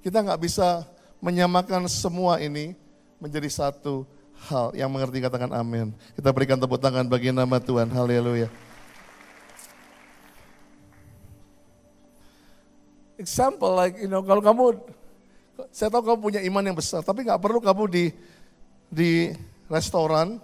Kita 0.02 0.22
nggak 0.22 0.40
bisa 0.42 0.86
menyamakan 1.22 1.86
semua 1.86 2.42
ini 2.42 2.74
menjadi 3.22 3.46
satu 3.50 4.06
hal. 4.50 4.74
Yang 4.74 4.90
mengerti 4.90 5.18
katakan 5.22 5.50
amin. 5.54 5.94
Kita 6.18 6.30
berikan 6.34 6.58
tepuk 6.58 6.78
tangan 6.82 7.06
bagi 7.06 7.30
nama 7.30 7.62
Tuhan. 7.62 7.90
Haleluya. 7.90 8.50
Example 13.22 13.70
like 13.78 14.02
you 14.02 14.10
know 14.10 14.18
kalau 14.26 14.42
kamu 14.42 14.82
saya 15.70 15.92
tahu 15.94 16.02
kamu 16.02 16.18
punya 16.18 16.40
iman 16.42 16.62
yang 16.66 16.74
besar, 16.74 17.06
tapi 17.06 17.22
nggak 17.22 17.38
perlu 17.38 17.62
kamu 17.62 17.84
di 17.86 18.04
di 18.90 19.30
restoran 19.70 20.42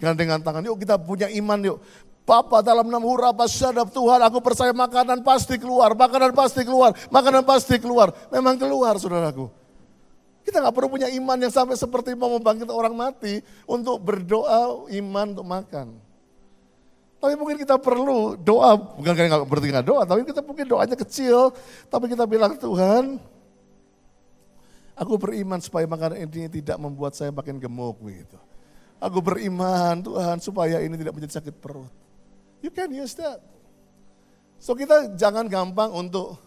dengan 0.00 0.40
tangan, 0.40 0.64
yuk 0.64 0.80
kita 0.80 0.96
punya 0.96 1.28
iman 1.28 1.60
yuk. 1.60 1.78
Bapak 2.26 2.66
dalam 2.66 2.90
nama 2.90 3.06
huraba 3.06 3.46
syadab 3.46 3.86
Tuhan 3.94 4.18
aku 4.18 4.42
percaya 4.42 4.74
makanan 4.74 5.22
pasti 5.22 5.62
keluar, 5.62 5.94
makanan 5.94 6.34
pasti 6.34 6.66
keluar, 6.66 6.90
makanan 7.06 7.46
pasti 7.46 7.78
keluar. 7.78 8.10
Memang 8.34 8.58
keluar 8.58 8.98
saudaraku. 8.98 9.46
Kita 10.42 10.58
nggak 10.58 10.74
perlu 10.74 10.90
punya 10.90 11.06
iman 11.06 11.38
yang 11.38 11.54
sampai 11.54 11.78
seperti 11.78 12.18
mau 12.18 12.34
membangkit 12.34 12.66
orang 12.66 12.98
mati 12.98 13.38
untuk 13.62 14.02
berdoa 14.02 14.90
iman 14.90 15.26
untuk 15.38 15.46
makan. 15.46 15.86
Tapi 17.22 17.34
mungkin 17.38 17.62
kita 17.62 17.78
perlu 17.78 18.34
doa, 18.34 18.74
bukan 18.74 19.14
nggak 19.14 19.46
berarti 19.46 19.68
nggak 19.70 19.86
doa, 19.86 20.02
tapi 20.02 20.26
kita 20.26 20.42
mungkin 20.42 20.66
doanya 20.66 20.98
kecil, 20.98 21.54
tapi 21.86 22.10
kita 22.10 22.26
bilang 22.26 22.58
Tuhan, 22.58 23.22
aku 24.98 25.14
beriman 25.14 25.62
supaya 25.62 25.86
makanan 25.86 26.26
ini 26.26 26.50
tidak 26.50 26.74
membuat 26.82 27.14
saya 27.14 27.30
makin 27.30 27.62
gemuk 27.62 28.02
begitu. 28.02 28.34
Aku 28.98 29.22
beriman 29.22 30.02
Tuhan 30.02 30.42
supaya 30.42 30.82
ini 30.82 30.98
tidak 30.98 31.14
menjadi 31.14 31.38
sakit 31.38 31.54
perut. 31.62 32.05
You 32.64 32.72
can 32.72 32.92
use 32.92 33.12
that. 33.20 33.40
So 34.56 34.72
kita 34.72 35.14
jangan 35.14 35.46
gampang 35.46 35.92
untuk 35.92 36.40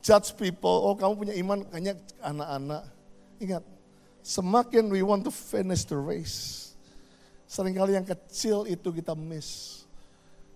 judge 0.00 0.32
people, 0.38 0.86
oh 0.88 0.94
kamu 0.94 1.12
punya 1.18 1.34
iman 1.42 1.58
hanya 1.74 1.98
anak-anak. 2.22 2.82
Ingat, 3.42 3.64
semakin 4.22 4.88
we 4.88 5.02
want 5.02 5.26
to 5.26 5.32
finish 5.34 5.82
the 5.84 5.98
race, 5.98 6.72
sering 7.44 7.74
kali 7.74 7.98
yang 7.98 8.06
kecil 8.06 8.64
itu 8.64 8.88
kita 8.94 9.12
miss. 9.18 9.82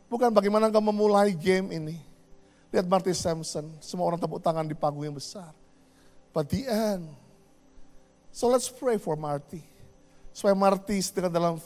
Bukan 0.06 0.30
bagaimana 0.30 0.68
engkau 0.70 0.84
memulai 0.84 1.32
game 1.34 1.72
ini. 1.72 1.96
Lihat 2.72 2.88
Marty 2.88 3.12
Sampson, 3.12 3.68
semua 3.84 4.08
orang 4.08 4.16
tepuk 4.16 4.40
tangan 4.40 4.64
di 4.64 4.72
panggung 4.72 5.04
yang 5.04 5.16
besar. 5.16 5.52
But 6.32 6.48
the 6.48 6.64
end. 6.64 7.12
So 8.32 8.48
let's 8.48 8.72
pray 8.72 8.96
for 8.96 9.12
Marty. 9.12 9.60
Supaya 10.32 10.56
Marty 10.56 11.04
dalam 11.28 11.60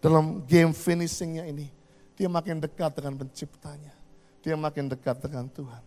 dalam 0.00 0.24
game 0.48 0.72
finishingnya 0.72 1.44
ini, 1.44 1.68
dia 2.16 2.28
makin 2.32 2.58
dekat 2.58 2.96
dengan 2.96 3.14
penciptanya. 3.20 3.92
Dia 4.40 4.56
makin 4.56 4.88
dekat 4.88 5.20
dengan 5.20 5.46
Tuhan. 5.52 5.84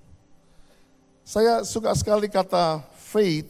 Saya 1.26 1.66
suka 1.66 1.94
sekali 1.98 2.30
kata 2.30 2.86
faith 2.98 3.50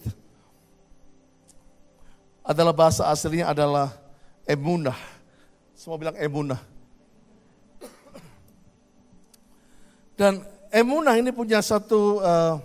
adalah 2.44 2.72
bahasa 2.74 3.06
aslinya 3.08 3.52
adalah 3.52 3.94
emunah. 4.48 4.98
Semua 5.76 6.00
bilang 6.00 6.16
emunah. 6.18 6.60
Dan 10.20 10.44
emunah 10.72 11.16
ini 11.16 11.32
punya 11.32 11.64
satu 11.64 12.20
uh, 12.20 12.60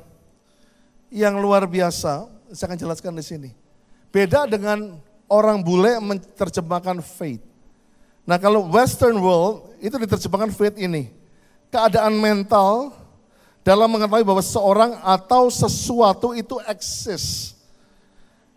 yang 1.15 1.39
luar 1.39 1.67
biasa. 1.71 2.27
Saya 2.51 2.67
akan 2.71 2.79
jelaskan 2.79 3.15
di 3.15 3.23
sini. 3.23 3.51
Beda 4.11 4.47
dengan 4.51 4.99
orang 5.31 5.63
bule 5.63 5.99
menerjemahkan 6.03 6.99
faith. 7.03 7.43
Nah 8.25 8.41
kalau 8.41 8.67
Western 8.67 9.21
world 9.21 9.74
itu 9.85 10.01
diterjemahkan 10.01 10.49
faith 10.57 10.81
ini. 10.81 11.13
Keadaan 11.69 12.17
mental 12.17 12.97
dalam 13.61 13.93
mengetahui 13.93 14.25
bahwa 14.25 14.41
seorang 14.41 14.97
atau 15.05 15.53
sesuatu 15.53 16.33
itu 16.33 16.57
eksis 16.65 17.53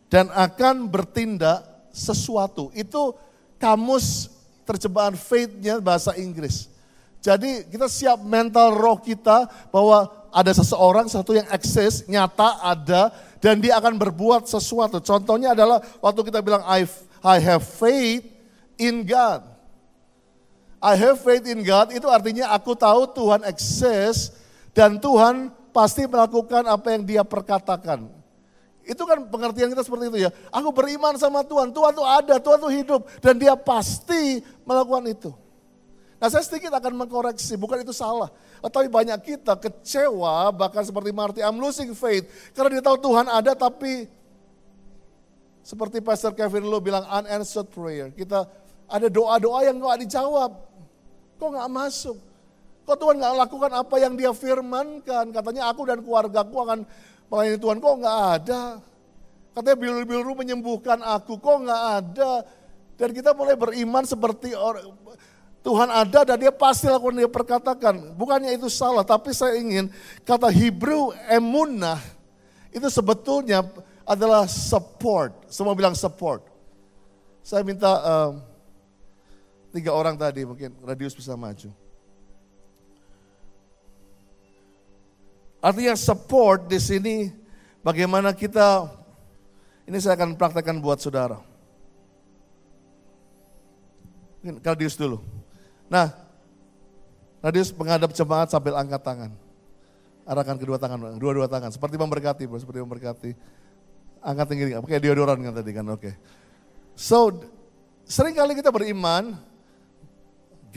dan 0.07 0.31
akan 0.31 0.88
bertindak 0.88 1.67
sesuatu. 1.91 2.72
Itu 2.72 3.19
kamus 3.60 4.31
terjemahan 4.63 5.19
faith-nya 5.19 5.84
bahasa 5.84 6.15
Inggris. 6.15 6.72
Jadi 7.19 7.67
kita 7.67 7.91
siap 7.91 8.24
mental 8.24 8.72
roh 8.72 8.96
kita 9.03 9.51
bahwa 9.67 10.07
ada 10.31 10.51
seseorang 10.53 11.10
satu 11.12 11.36
yang 11.36 11.48
eksis, 11.51 12.05
nyata 12.07 12.62
ada 12.62 13.12
dan 13.43 13.60
dia 13.60 13.75
akan 13.75 14.00
berbuat 14.00 14.48
sesuatu. 14.48 15.01
Contohnya 15.03 15.51
adalah 15.51 15.81
waktu 16.00 16.22
kita 16.24 16.39
bilang 16.39 16.63
I, 16.63 16.88
I 17.25 17.38
have 17.41 17.65
faith 17.65 18.24
in 18.79 19.03
God. 19.03 19.56
I 20.77 20.93
have 20.93 21.17
faith 21.22 21.46
in 21.50 21.65
God 21.65 21.89
itu 21.89 22.05
artinya 22.05 22.53
aku 22.53 22.77
tahu 22.77 23.10
Tuhan 23.10 23.41
eksis 23.50 24.29
dan 24.77 25.01
Tuhan 25.01 25.50
pasti 25.74 26.05
melakukan 26.05 26.65
apa 26.69 26.93
yang 26.93 27.01
dia 27.05 27.24
perkatakan. 27.25 28.05
Itu 28.88 29.03
kan 29.03 29.19
pengertian 29.27 29.74
kita 29.74 29.84
seperti 29.84 30.07
itu 30.07 30.19
ya. 30.25 30.31
Aku 30.53 30.72
beriman 30.72 31.17
sama 31.19 31.43
Tuhan, 31.43 31.75
Tuhan 31.75 31.91
itu 31.91 32.05
ada, 32.07 32.36
Tuhan 32.39 32.57
itu 32.63 32.69
hidup. 32.72 33.01
Dan 33.19 33.36
dia 33.36 33.57
pasti 33.60 34.39
melakukan 34.63 35.03
itu. 35.12 35.31
Nah 36.17 36.31
saya 36.31 36.41
sedikit 36.41 36.74
akan 36.74 37.05
mengkoreksi, 37.05 37.59
bukan 37.59 37.83
itu 37.83 37.92
salah. 37.92 38.31
Tapi 38.57 38.90
banyak 38.90 39.20
kita 39.22 39.59
kecewa, 39.59 40.50
bahkan 40.55 40.81
seperti 40.81 41.13
Marty, 41.13 41.40
I'm 41.44 41.59
losing 41.61 41.94
faith. 41.94 42.25
Karena 42.55 42.79
dia 42.79 42.83
tahu 42.85 42.98
Tuhan 42.98 43.27
ada 43.29 43.53
tapi 43.53 44.09
seperti 45.61 46.00
Pastor 46.00 46.31
Kevin 46.31 46.66
lo 46.66 46.79
bilang 46.79 47.03
unanswered 47.05 47.68
prayer. 47.70 48.09
Kita 48.16 48.48
ada 48.87 49.07
doa-doa 49.11 49.59
yang 49.67 49.77
gak 49.83 50.07
dijawab. 50.07 50.51
Kok 51.37 51.50
gak 51.53 51.69
masuk? 51.69 52.17
Kok 52.87 52.95
Tuhan 52.95 53.19
nggak 53.19 53.35
lakukan 53.35 53.71
apa 53.75 53.95
yang 54.00 54.15
dia 54.15 54.31
firmankan? 54.31 55.35
Katanya 55.35 55.67
aku 55.67 55.83
dan 55.83 56.00
keluargaku 56.00 56.55
akan 56.55 56.79
melayani 57.27 57.59
Tuhan. 57.59 57.77
Kok 57.83 57.95
nggak 58.00 58.19
ada? 58.39 58.79
Katanya 59.51 59.75
biru-biru 59.75 60.31
menyembuhkan 60.31 61.03
aku. 61.03 61.35
Kok 61.35 61.67
nggak 61.67 61.83
ada? 62.00 62.47
Dan 62.95 63.11
kita 63.11 63.35
mulai 63.35 63.59
beriman 63.59 64.07
seperti 64.07 64.55
orang, 64.55 64.87
Tuhan 65.67 65.91
ada 65.91 66.23
dan 66.23 66.39
dia 66.39 66.50
pasti 66.55 66.87
lakukan 66.87 67.19
dia 67.19 67.27
perkatakan. 67.27 68.15
Bukannya 68.15 68.55
itu 68.55 68.71
salah, 68.71 69.03
tapi 69.03 69.35
saya 69.35 69.59
ingin 69.59 69.91
kata 70.23 70.47
Hebrew 70.47 71.11
emunah 71.27 72.00
itu 72.71 72.87
sebetulnya 72.87 73.67
adalah 74.07 74.47
support. 74.47 75.35
Semua 75.51 75.75
bilang 75.75 75.91
support. 75.91 76.39
Saya 77.43 77.67
minta 77.67 78.00
um, 78.00 78.39
tiga 79.74 79.92
orang 79.94 80.16
tadi 80.16 80.44
mungkin 80.48 80.74
radius 80.84 81.16
bisa 81.16 81.36
maju. 81.36 81.70
Artinya 85.58 85.98
support 85.98 86.70
di 86.70 86.77
sini 86.77 87.16
bagaimana 87.82 88.32
kita 88.32 88.88
ini 89.90 89.98
saya 89.98 90.20
akan 90.20 90.38
praktekkan 90.38 90.77
buat 90.80 91.00
saudara. 91.01 91.40
Kaldius 94.64 94.96
dulu. 94.96 95.20
Nah, 95.92 96.27
Radius 97.44 97.70
menghadap 97.72 98.12
jemaat 98.12 98.50
sambil 98.50 98.75
angkat 98.75 99.01
tangan. 99.03 99.32
Arahkan 100.27 100.60
kedua 100.60 100.75
tangan, 100.75 101.16
dua-dua 101.16 101.48
tangan. 101.48 101.72
Seperti 101.72 101.96
memberkati, 101.96 102.44
bro. 102.44 102.60
seperti 102.60 102.84
memberkati. 102.84 103.32
Angkat 104.20 104.46
tinggi, 104.51 104.75
pakai 104.75 105.00
deodoran 105.00 105.40
kan 105.40 105.53
tadi 105.56 105.72
kan, 105.72 105.86
oke. 105.88 106.01
Okay. 106.01 106.14
So, 106.98 107.32
sering 108.03 108.36
kali 108.36 108.58
kita 108.58 108.74
beriman, 108.74 109.38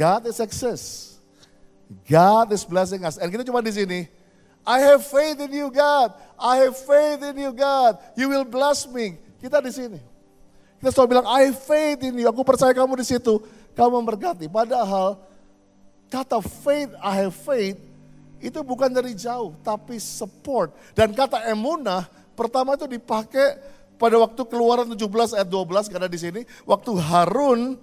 God 0.00 0.24
is 0.32 0.40
success. 0.40 1.12
God 2.08 2.48
is 2.56 2.64
blessing 2.64 3.04
us. 3.04 3.20
And 3.20 3.28
kita 3.28 3.44
cuma 3.44 3.60
di 3.60 3.68
sini, 3.68 4.08
I 4.64 4.80
have 4.88 5.04
faith 5.04 5.36
in 5.44 5.52
you 5.52 5.68
God. 5.68 6.16
I 6.40 6.64
have 6.64 6.72
faith 6.72 7.20
in 7.20 7.36
you 7.36 7.52
God. 7.52 8.00
You 8.16 8.32
will 8.32 8.48
bless 8.48 8.88
me. 8.88 9.20
Kita 9.44 9.60
di 9.60 9.68
sini. 9.68 10.00
Kita 10.80 10.88
selalu 10.88 11.08
bilang, 11.12 11.28
I 11.28 11.52
have 11.52 11.60
faith 11.60 12.00
in 12.00 12.16
you. 12.16 12.24
Aku 12.32 12.40
percaya 12.40 12.72
kamu 12.72 12.96
di 12.96 13.12
situ. 13.12 13.44
Kamu 13.76 14.00
memberkati. 14.00 14.48
Padahal 14.48 15.20
kata 16.08 16.40
faith, 16.40 16.96
I 17.04 17.28
have 17.28 17.36
faith, 17.36 17.76
itu 18.40 18.56
bukan 18.64 18.88
dari 18.88 19.12
jauh, 19.12 19.52
tapi 19.60 20.00
support. 20.00 20.72
Dan 20.96 21.12
kata 21.12 21.44
emunah, 21.52 22.08
pertama 22.32 22.72
itu 22.72 22.88
dipakai 22.88 23.60
pada 24.00 24.16
waktu 24.16 24.40
keluaran 24.48 24.88
17 24.88 25.36
ayat 25.36 25.48
12, 25.52 25.92
karena 25.92 26.08
di 26.08 26.16
sini, 26.16 26.40
waktu 26.64 26.96
Harun 26.96 27.76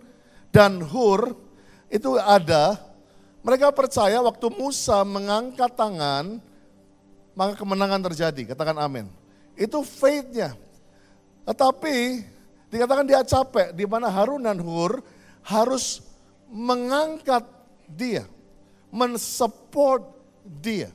dan 0.49 0.81
Hur 0.81 1.46
itu 1.87 2.19
ada, 2.19 2.75
mereka 3.39 3.71
percaya 3.71 4.19
waktu 4.19 4.47
Musa 4.51 5.07
mengangkat 5.07 5.71
tangan, 5.71 6.43
maka 7.31 7.53
kemenangan 7.55 8.01
terjadi. 8.11 8.51
Katakan 8.51 8.75
amin. 8.81 9.07
Itu 9.55 9.85
faith-nya. 9.85 10.57
Tetapi 11.47 12.27
dikatakan 12.67 13.07
dia 13.07 13.23
capek, 13.23 13.71
di 13.71 13.87
mana 13.87 14.11
Harun 14.11 14.43
dan 14.43 14.59
Hur 14.59 14.99
harus 15.47 16.03
mengangkat 16.51 17.47
dia, 17.87 18.27
mensupport 18.91 20.03
dia. 20.43 20.91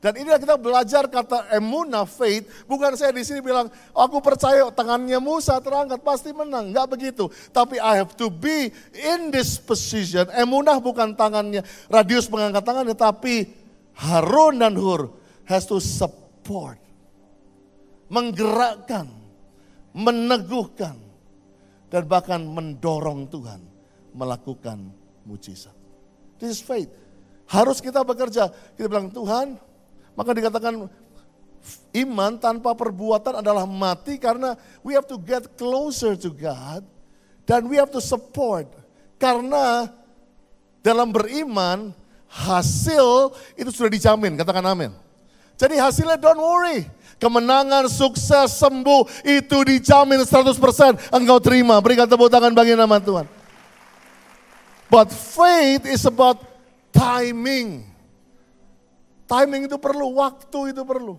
Dan 0.00 0.16
inilah 0.16 0.40
kita 0.40 0.56
belajar 0.56 1.04
kata 1.12 1.52
emuna 1.52 2.08
faith, 2.08 2.64
bukan 2.64 2.96
saya 2.96 3.12
di 3.12 3.20
sini 3.20 3.44
bilang, 3.44 3.68
aku 3.92 4.16
percaya 4.24 4.64
tangannya 4.72 5.20
Musa 5.20 5.60
terangkat 5.60 6.00
pasti 6.00 6.32
menang, 6.32 6.72
enggak 6.72 6.88
begitu. 6.88 7.28
Tapi 7.52 7.76
I 7.76 8.00
have 8.00 8.16
to 8.16 8.32
be 8.32 8.72
in 8.96 9.28
this 9.28 9.60
position. 9.60 10.24
Emunah 10.32 10.80
bukan 10.80 11.12
tangannya, 11.12 11.60
radius 11.92 12.32
mengangkat 12.32 12.64
tangannya, 12.64 12.96
tapi 12.96 13.52
Harun 13.92 14.64
dan 14.64 14.72
Hur 14.80 15.12
has 15.44 15.68
to 15.68 15.76
support, 15.76 16.80
menggerakkan, 18.08 19.04
meneguhkan, 19.92 20.96
dan 21.92 22.02
bahkan 22.08 22.40
mendorong 22.40 23.28
Tuhan 23.28 23.60
melakukan 24.16 24.80
mujizat. 25.28 25.76
This 26.40 26.56
is 26.56 26.62
faith. 26.64 26.88
Harus 27.52 27.84
kita 27.84 28.00
bekerja. 28.00 28.48
Kita 28.48 28.86
bilang 28.88 29.12
Tuhan, 29.12 29.60
maka 30.20 30.36
dikatakan 30.36 30.84
iman 31.96 32.32
tanpa 32.36 32.76
perbuatan 32.76 33.40
adalah 33.40 33.64
mati 33.64 34.20
karena 34.20 34.52
we 34.84 34.92
have 34.92 35.08
to 35.08 35.16
get 35.16 35.56
closer 35.56 36.12
to 36.12 36.28
God 36.28 36.84
dan 37.48 37.64
we 37.64 37.80
have 37.80 37.88
to 37.88 38.04
support. 38.04 38.68
Karena 39.16 39.88
dalam 40.84 41.08
beriman 41.08 41.96
hasil 42.28 43.32
itu 43.56 43.72
sudah 43.72 43.88
dijamin, 43.88 44.36
katakan 44.36 44.64
amin. 44.68 44.92
Jadi 45.56 45.80
hasilnya 45.80 46.20
don't 46.20 46.36
worry. 46.36 46.84
Kemenangan, 47.16 47.88
sukses, 47.88 48.60
sembuh 48.60 49.24
itu 49.24 49.56
dijamin 49.64 50.24
100% 50.24 51.16
engkau 51.16 51.36
terima. 51.40 51.80
Berikan 51.80 52.08
tepuk 52.08 52.32
tangan 52.32 52.52
bagi 52.52 52.72
nama 52.76 52.96
Tuhan. 52.96 53.24
But 54.88 55.12
faith 55.12 55.84
is 55.88 56.04
about 56.04 56.40
timing. 56.92 57.89
Timing 59.30 59.70
itu 59.70 59.78
perlu, 59.78 60.18
waktu 60.18 60.74
itu 60.74 60.82
perlu. 60.82 61.14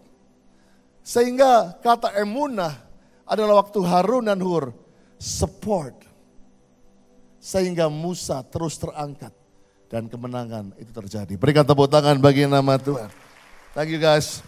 Sehingga 1.00 1.80
kata 1.80 2.12
emunah 2.20 2.76
adalah 3.24 3.64
waktu 3.64 3.80
Harun 3.88 4.28
dan 4.28 4.44
Hur 4.44 4.76
support. 5.16 5.96
Sehingga 7.40 7.88
Musa 7.88 8.44
terus 8.44 8.76
terangkat 8.76 9.32
dan 9.88 10.12
kemenangan 10.12 10.76
itu 10.76 10.92
terjadi. 10.92 11.40
Berikan 11.40 11.64
tepuk 11.64 11.88
tangan 11.88 12.20
bagi 12.20 12.44
nama 12.46 12.76
Tuhan. 12.76 13.08
Thank 13.72 13.96
you 13.96 14.02
guys. 14.04 14.44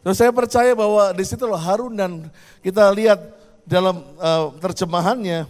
Terus 0.00 0.16
saya 0.16 0.32
percaya 0.32 0.72
bahwa 0.72 1.12
di 1.12 1.24
situ 1.28 1.44
loh 1.44 1.60
Harun 1.60 1.92
dan 1.92 2.32
kita 2.64 2.88
lihat 2.96 3.20
dalam 3.68 4.00
uh, 4.16 4.56
terjemahannya 4.56 5.44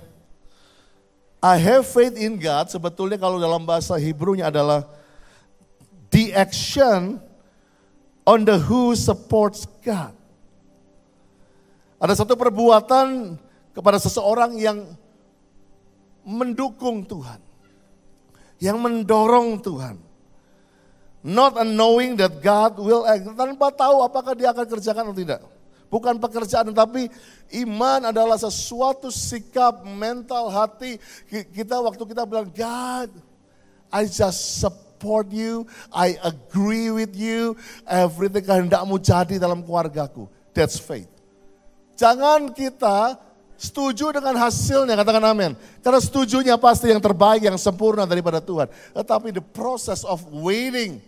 I 1.39 1.55
have 1.63 1.87
faith 1.87 2.19
in 2.19 2.35
God 2.35 2.67
sebetulnya 2.67 3.15
kalau 3.15 3.39
dalam 3.39 3.63
bahasa 3.63 3.95
Hebrew-nya 3.95 4.51
adalah 4.51 4.91
the 6.11 6.35
action 6.35 7.23
on 8.27 8.43
the 8.43 8.59
who 8.59 8.99
supports 8.99 9.65
God. 9.87 10.13
Ada 11.99 12.23
satu 12.23 12.35
perbuatan 12.35 13.39
kepada 13.71 14.03
seseorang 14.03 14.59
yang 14.59 14.87
mendukung 16.27 17.07
Tuhan. 17.07 17.39
Yang 18.59 18.79
mendorong 18.83 19.63
Tuhan. 19.63 19.97
Not 21.23 21.59
knowing 21.63 22.19
that 22.19 22.39
God 22.43 22.79
will 22.79 23.07
act. 23.07 23.27
Tanpa 23.35 23.75
tahu 23.75 24.03
apakah 24.03 24.35
dia 24.35 24.51
akan 24.51 24.67
kerjakan 24.67 25.11
atau 25.11 25.19
tidak. 25.19 25.43
Bukan 25.89 26.21
pekerjaan, 26.21 26.69
tapi 26.77 27.09
iman 27.65 28.13
adalah 28.13 28.37
sesuatu 28.37 29.09
sikap 29.09 29.89
mental 29.89 30.53
hati. 30.53 31.01
Kita 31.29 31.81
waktu 31.81 32.05
kita 32.05 32.29
bilang, 32.29 32.53
God, 32.53 33.09
I 33.89 34.05
just 34.05 34.61
support 34.61 35.33
you, 35.33 35.65
I 35.89 36.21
agree 36.21 36.93
with 36.93 37.17
you, 37.17 37.57
everything 37.89 38.45
kehendakmu 38.45 39.01
jadi 39.01 39.41
dalam 39.41 39.65
keluargaku. 39.65 40.29
That's 40.53 40.77
faith. 40.77 41.09
Jangan 41.97 42.53
kita 42.53 43.17
setuju 43.59 44.15
dengan 44.15 44.39
hasilnya, 44.39 44.95
katakan 44.95 45.25
amin. 45.25 45.57
Karena 45.83 45.99
setujunya 45.99 46.55
pasti 46.61 46.93
yang 46.93 47.03
terbaik, 47.03 47.49
yang 47.49 47.57
sempurna 47.57 48.05
daripada 48.05 48.39
Tuhan. 48.39 48.69
Tetapi 48.95 49.35
the 49.35 49.43
process 49.43 50.05
of 50.05 50.21
waiting, 50.31 51.01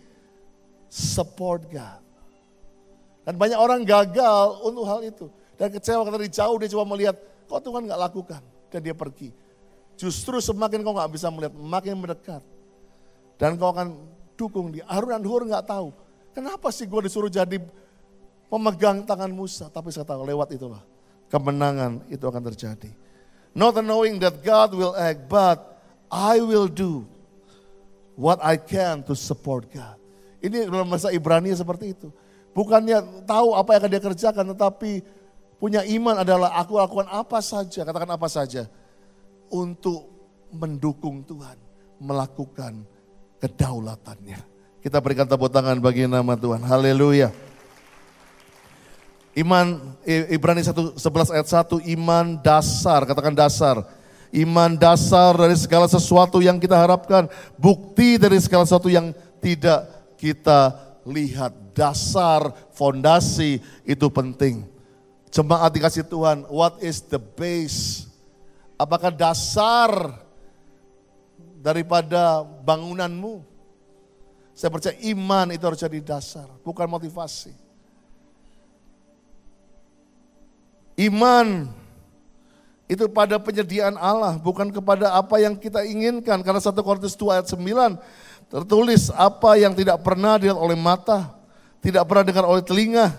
support 0.89 1.69
God. 1.69 2.01
Dan 3.21 3.37
banyak 3.37 3.59
orang 3.59 3.85
gagal 3.85 4.65
untuk 4.65 4.83
hal 4.89 4.99
itu. 5.05 5.25
Dan 5.57 5.69
kecewa 5.69 6.01
karena 6.01 6.17
dari 6.17 6.31
jauh 6.33 6.55
dia 6.57 6.69
cuma 6.73 6.85
melihat, 6.89 7.15
kok 7.45 7.61
Tuhan 7.61 7.85
gak 7.85 8.01
lakukan. 8.01 8.41
Dan 8.73 8.79
dia 8.81 8.95
pergi. 8.97 9.29
Justru 9.93 10.41
semakin 10.41 10.81
kau 10.81 10.97
gak 10.97 11.11
bisa 11.13 11.29
melihat, 11.29 11.53
makin 11.53 12.01
mendekat. 12.01 12.41
Dan 13.37 13.61
kau 13.61 13.69
akan 13.69 13.93
dukung 14.33 14.73
dia. 14.73 14.85
Harun 14.89 15.21
dan 15.21 15.23
Hur 15.25 15.45
gak 15.45 15.69
tahu. 15.69 15.93
Kenapa 16.33 16.73
sih 16.73 16.89
gue 16.89 17.01
disuruh 17.05 17.29
jadi 17.29 17.61
memegang 18.49 19.05
tangan 19.05 19.29
Musa. 19.29 19.69
Tapi 19.69 19.93
saya 19.93 20.03
tahu 20.03 20.25
lewat 20.25 20.57
itulah. 20.57 20.81
Kemenangan 21.29 22.03
itu 22.09 22.25
akan 22.25 22.43
terjadi. 22.51 22.91
Not 23.53 23.79
knowing 23.83 24.19
that 24.23 24.39
God 24.41 24.73
will 24.75 24.95
act, 24.95 25.27
but 25.27 25.59
I 26.11 26.39
will 26.43 26.67
do 26.67 27.07
what 28.15 28.39
I 28.43 28.59
can 28.59 29.03
to 29.07 29.15
support 29.15 29.67
God. 29.71 29.99
Ini 30.43 30.67
dalam 30.67 30.87
bahasa 30.87 31.11
Ibrani 31.11 31.51
seperti 31.55 31.95
itu. 31.95 32.09
Bukannya 32.51 33.23
tahu 33.23 33.55
apa 33.55 33.69
yang 33.75 33.79
akan 33.83 33.91
dia 33.91 34.03
kerjakan, 34.03 34.45
tetapi 34.51 35.01
punya 35.55 35.87
iman 35.87 36.19
adalah 36.19 36.51
aku 36.59 36.75
lakukan 36.75 37.07
apa 37.07 37.39
saja, 37.39 37.87
katakan 37.87 38.11
apa 38.11 38.27
saja. 38.27 38.67
Untuk 39.51 40.07
mendukung 40.51 41.23
Tuhan, 41.23 41.55
melakukan 41.99 42.83
kedaulatannya. 43.39 44.39
Kita 44.81 44.97
berikan 44.99 45.29
tepuk 45.29 45.53
tangan 45.53 45.79
bagi 45.79 46.09
nama 46.09 46.35
Tuhan. 46.35 46.59
Haleluya. 46.65 47.31
Iman 49.31 49.95
Ibrani 50.03 50.59
1, 50.59 50.99
11 50.99 51.31
ayat 51.31 51.47
1, 51.47 51.79
iman 51.95 52.35
dasar, 52.43 53.07
katakan 53.07 53.31
dasar. 53.31 53.79
Iman 54.31 54.75
dasar 54.75 55.35
dari 55.35 55.55
segala 55.55 55.87
sesuatu 55.87 56.43
yang 56.43 56.59
kita 56.59 56.75
harapkan, 56.75 57.31
bukti 57.55 58.19
dari 58.19 58.39
segala 58.43 58.67
sesuatu 58.67 58.91
yang 58.91 59.15
tidak 59.39 59.87
kita 60.19 60.90
lihat. 61.07 61.53
Dasar, 61.71 62.51
fondasi 62.75 63.63
itu 63.87 64.07
penting. 64.11 64.67
Jemaat 65.31 65.71
dikasih 65.71 66.03
Tuhan, 66.03 66.43
what 66.51 66.75
is 66.83 66.99
the 66.99 67.15
base? 67.15 68.11
Apakah 68.75 69.07
dasar 69.13 70.19
daripada 71.63 72.43
bangunanmu? 72.43 73.39
Saya 74.51 74.67
percaya 74.67 74.99
iman 75.07 75.47
itu 75.55 75.63
harus 75.63 75.79
jadi 75.79 76.03
dasar, 76.03 76.51
bukan 76.61 76.85
motivasi. 76.85 77.55
Iman 80.99 81.71
itu 82.91 83.07
pada 83.07 83.39
penyediaan 83.39 83.95
Allah, 83.95 84.35
bukan 84.35 84.67
kepada 84.67 85.15
apa 85.15 85.39
yang 85.39 85.55
kita 85.55 85.87
inginkan. 85.87 86.43
Karena 86.43 86.59
1 86.59 86.75
Korintus 86.83 87.15
2 87.15 87.39
ayat 87.39 87.47
9 87.47 87.95
tertulis 88.51 89.07
apa 89.15 89.55
yang 89.55 89.71
tidak 89.71 90.03
pernah 90.03 90.35
dilihat 90.35 90.59
oleh 90.59 90.75
mata, 90.75 91.31
tidak 91.79 92.03
pernah 92.03 92.23
dengar 92.27 92.45
oleh 92.45 92.59
telinga, 92.59 93.15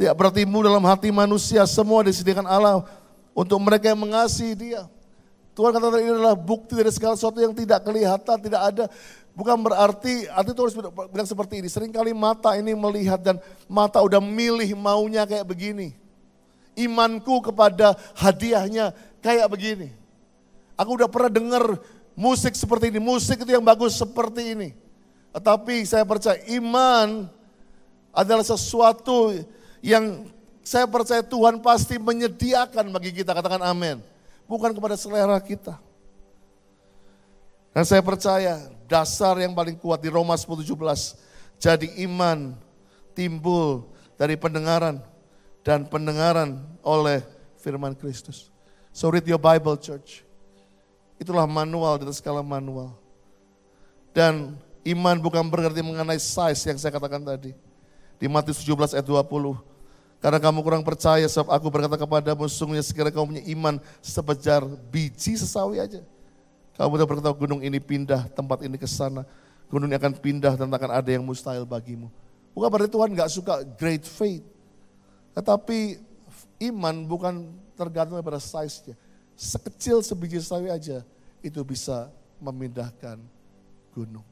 tidak 0.00 0.16
pernah 0.16 0.32
timbul 0.32 0.64
dalam 0.64 0.80
hati 0.88 1.12
manusia, 1.12 1.68
semua 1.68 2.00
disediakan 2.00 2.48
Allah 2.48 2.88
untuk 3.36 3.60
mereka 3.60 3.92
yang 3.92 4.00
mengasihi 4.00 4.56
dia. 4.56 4.88
Tuhan 5.52 5.76
kata 5.76 6.00
ini 6.00 6.16
adalah 6.16 6.32
bukti 6.32 6.72
dari 6.72 6.88
segala 6.88 7.12
sesuatu 7.20 7.36
yang 7.36 7.52
tidak 7.52 7.84
kelihatan, 7.84 8.36
tidak 8.40 8.62
ada. 8.64 8.84
Bukan 9.36 9.60
berarti, 9.60 10.24
arti 10.32 10.50
itu 10.56 10.60
harus 10.64 10.76
bilang 11.12 11.28
seperti 11.28 11.60
ini. 11.60 11.68
Seringkali 11.68 12.16
mata 12.16 12.56
ini 12.56 12.72
melihat 12.72 13.20
dan 13.20 13.36
mata 13.68 14.00
udah 14.00 14.18
milih 14.24 14.72
maunya 14.72 15.28
kayak 15.28 15.44
begini. 15.44 15.92
Imanku 16.72 17.44
kepada 17.44 17.92
hadiahnya 18.16 18.96
kayak 19.20 19.52
begini. 19.52 19.92
Aku 20.80 20.96
udah 20.96 21.12
pernah 21.12 21.28
dengar 21.28 21.64
musik 22.14 22.54
seperti 22.56 22.92
ini, 22.92 23.00
musik 23.02 23.42
itu 23.42 23.50
yang 23.50 23.64
bagus 23.64 23.96
seperti 23.96 24.54
ini. 24.54 24.68
Tetapi 25.30 25.86
saya 25.86 26.02
percaya 26.02 26.38
iman 26.58 27.30
adalah 28.10 28.42
sesuatu 28.42 29.30
yang 29.80 30.26
saya 30.60 30.86
percaya 30.86 31.22
Tuhan 31.24 31.62
pasti 31.62 31.96
menyediakan 31.96 32.90
bagi 32.90 33.10
kita, 33.14 33.34
katakan 33.34 33.62
amin. 33.64 34.02
Bukan 34.50 34.74
kepada 34.74 34.98
selera 34.98 35.38
kita. 35.38 35.78
Dan 37.70 37.86
saya 37.86 38.02
percaya 38.02 38.66
dasar 38.90 39.38
yang 39.38 39.54
paling 39.54 39.78
kuat 39.78 40.02
di 40.02 40.10
Roma 40.10 40.34
10:17 40.34 41.14
jadi 41.62 41.86
iman 42.10 42.58
timbul 43.14 43.86
dari 44.18 44.34
pendengaran 44.34 44.98
dan 45.62 45.86
pendengaran 45.86 46.58
oleh 46.82 47.22
firman 47.62 47.94
Kristus. 47.94 48.50
So 48.90 49.06
read 49.12 49.22
your 49.28 49.38
Bible 49.38 49.78
church. 49.78 50.26
Itulah 51.20 51.44
manual 51.44 52.00
di 52.00 52.08
atas 52.08 52.16
skala 52.16 52.40
manual. 52.40 52.96
Dan 54.16 54.56
iman 54.88 55.16
bukan 55.20 55.44
berarti 55.52 55.84
mengenai 55.84 56.16
size 56.16 56.64
yang 56.64 56.80
saya 56.80 56.96
katakan 56.96 57.20
tadi. 57.20 57.52
Di 58.16 58.24
Matius 58.24 58.64
17 58.64 58.96
ayat 58.96 59.04
20. 59.04 59.28
Karena 60.20 60.40
kamu 60.40 60.64
kurang 60.64 60.80
percaya 60.80 61.24
sebab 61.28 61.52
aku 61.52 61.68
berkata 61.68 62.00
kepadamu 62.00 62.48
sungguhnya 62.48 62.80
sekiranya 62.80 63.12
kamu 63.12 63.36
punya 63.36 63.44
iman 63.52 63.74
sebejar 64.00 64.64
biji 64.88 65.36
sesawi 65.36 65.80
aja. 65.80 66.00
Kamu 66.80 66.96
sudah 66.96 67.08
berkata 67.08 67.30
gunung 67.36 67.60
ini 67.60 67.76
pindah, 67.76 68.28
tempat 68.32 68.64
ini 68.64 68.80
ke 68.80 68.88
sana. 68.88 69.28
Gunung 69.68 69.92
ini 69.92 70.00
akan 70.00 70.16
pindah 70.16 70.56
dan 70.56 70.72
akan 70.72 70.90
ada 71.04 71.08
yang 71.12 71.24
mustahil 71.24 71.68
bagimu. 71.68 72.08
Bukan 72.56 72.68
berarti 72.72 72.90
Tuhan 72.92 73.12
gak 73.12 73.30
suka 73.32 73.54
great 73.76 74.08
faith. 74.08 74.44
Tetapi 75.36 76.00
iman 76.68 77.04
bukan 77.04 77.52
tergantung 77.76 78.20
pada 78.20 78.40
size-nya 78.40 78.96
sekecil 79.40 80.04
sebiji 80.04 80.36
sawi 80.44 80.68
aja 80.68 81.00
itu 81.40 81.60
bisa 81.64 82.12
memindahkan 82.36 83.16
gunung. 83.96 84.24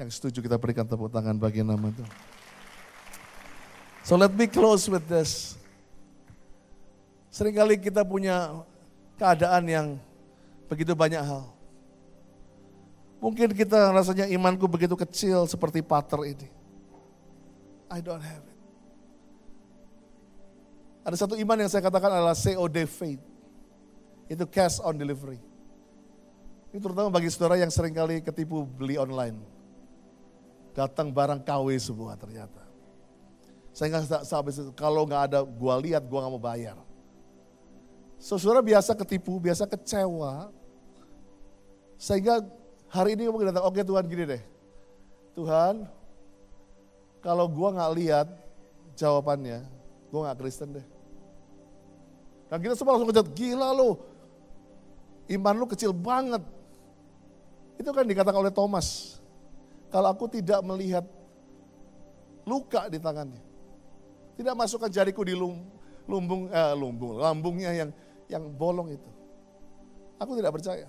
Yang 0.00 0.16
setuju 0.16 0.40
kita 0.40 0.56
berikan 0.56 0.88
tepuk 0.88 1.12
tangan 1.12 1.36
bagi 1.36 1.60
nama 1.60 1.92
itu. 1.92 2.00
So 4.00 4.16
let 4.16 4.32
me 4.32 4.48
close 4.48 4.88
with 4.88 5.04
this. 5.04 5.60
Seringkali 7.28 7.76
kita 7.84 8.00
punya 8.00 8.64
keadaan 9.20 9.68
yang 9.68 9.86
begitu 10.72 10.96
banyak 10.96 11.20
hal. 11.20 11.52
Mungkin 13.20 13.52
kita 13.52 13.92
rasanya 13.92 14.24
imanku 14.26 14.64
begitu 14.66 14.96
kecil 14.96 15.44
seperti 15.44 15.84
pater 15.84 16.18
ini. 16.24 16.48
I 17.92 18.00
don't 18.00 18.24
have 18.24 18.40
it. 18.40 18.58
Ada 21.04 21.28
satu 21.28 21.36
iman 21.36 21.60
yang 21.60 21.68
saya 21.68 21.84
katakan 21.84 22.08
adalah 22.08 22.34
COD 22.34 22.88
faith 22.88 23.31
itu 24.32 24.44
cash 24.48 24.80
on 24.80 24.96
delivery. 24.96 25.36
Ini 26.72 26.80
terutama 26.80 27.12
bagi 27.12 27.28
saudara 27.28 27.60
yang 27.60 27.68
sering 27.68 27.92
kali 27.92 28.24
ketipu 28.24 28.64
beli 28.64 28.96
online. 28.96 29.36
Datang 30.72 31.12
barang 31.12 31.44
KW 31.44 31.68
semua 31.76 32.16
ternyata. 32.16 32.64
Saya 33.76 33.92
nggak 33.92 34.24
sampai 34.24 34.52
kalau 34.72 35.04
nggak 35.04 35.22
ada 35.28 35.44
gua 35.44 35.76
lihat 35.76 36.00
gua 36.08 36.24
nggak 36.24 36.32
mau 36.32 36.40
bayar. 36.40 36.80
Saudara 38.16 38.64
biasa 38.64 38.96
ketipu, 38.96 39.36
biasa 39.36 39.68
kecewa. 39.68 40.48
Sehingga 42.00 42.40
hari 42.88 43.20
ini 43.20 43.28
mungkin 43.28 43.52
datang, 43.52 43.68
oke 43.68 43.84
Tuhan 43.84 44.04
gini 44.08 44.24
deh. 44.24 44.42
Tuhan, 45.36 45.84
kalau 47.20 47.44
gua 47.52 47.68
nggak 47.76 47.92
lihat 48.00 48.28
jawabannya, 48.96 49.60
gua 50.08 50.20
nggak 50.24 50.38
Kristen 50.40 50.72
deh. 50.80 50.86
Dan 52.48 52.60
kita 52.64 52.76
semua 52.76 52.96
langsung 52.96 53.12
kejat, 53.12 53.28
gila 53.32 53.72
lo, 53.72 54.11
iman 55.30 55.54
lu 55.54 55.66
kecil 55.70 55.94
banget. 55.94 56.42
Itu 57.78 57.90
kan 57.94 58.06
dikatakan 58.06 58.40
oleh 58.42 58.54
Thomas. 58.54 59.18
Kalau 59.92 60.08
aku 60.08 60.26
tidak 60.26 60.64
melihat 60.64 61.04
luka 62.48 62.88
di 62.88 62.98
tangannya. 62.98 63.42
Tidak 64.38 64.54
masukkan 64.56 64.88
jariku 64.88 65.22
di 65.22 65.36
lumbung, 65.36 66.48
eh, 66.48 66.74
lumbung, 66.74 67.20
lambungnya 67.20 67.70
yang 67.70 67.90
yang 68.26 68.44
bolong 68.48 68.96
itu. 68.96 69.10
Aku 70.16 70.38
tidak 70.38 70.56
percaya. 70.56 70.88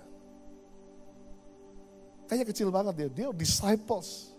Kayaknya 2.30 2.48
kecil 2.50 2.70
banget 2.72 2.94
dia, 2.96 3.10
dia 3.12 3.28
disciples. 3.36 4.32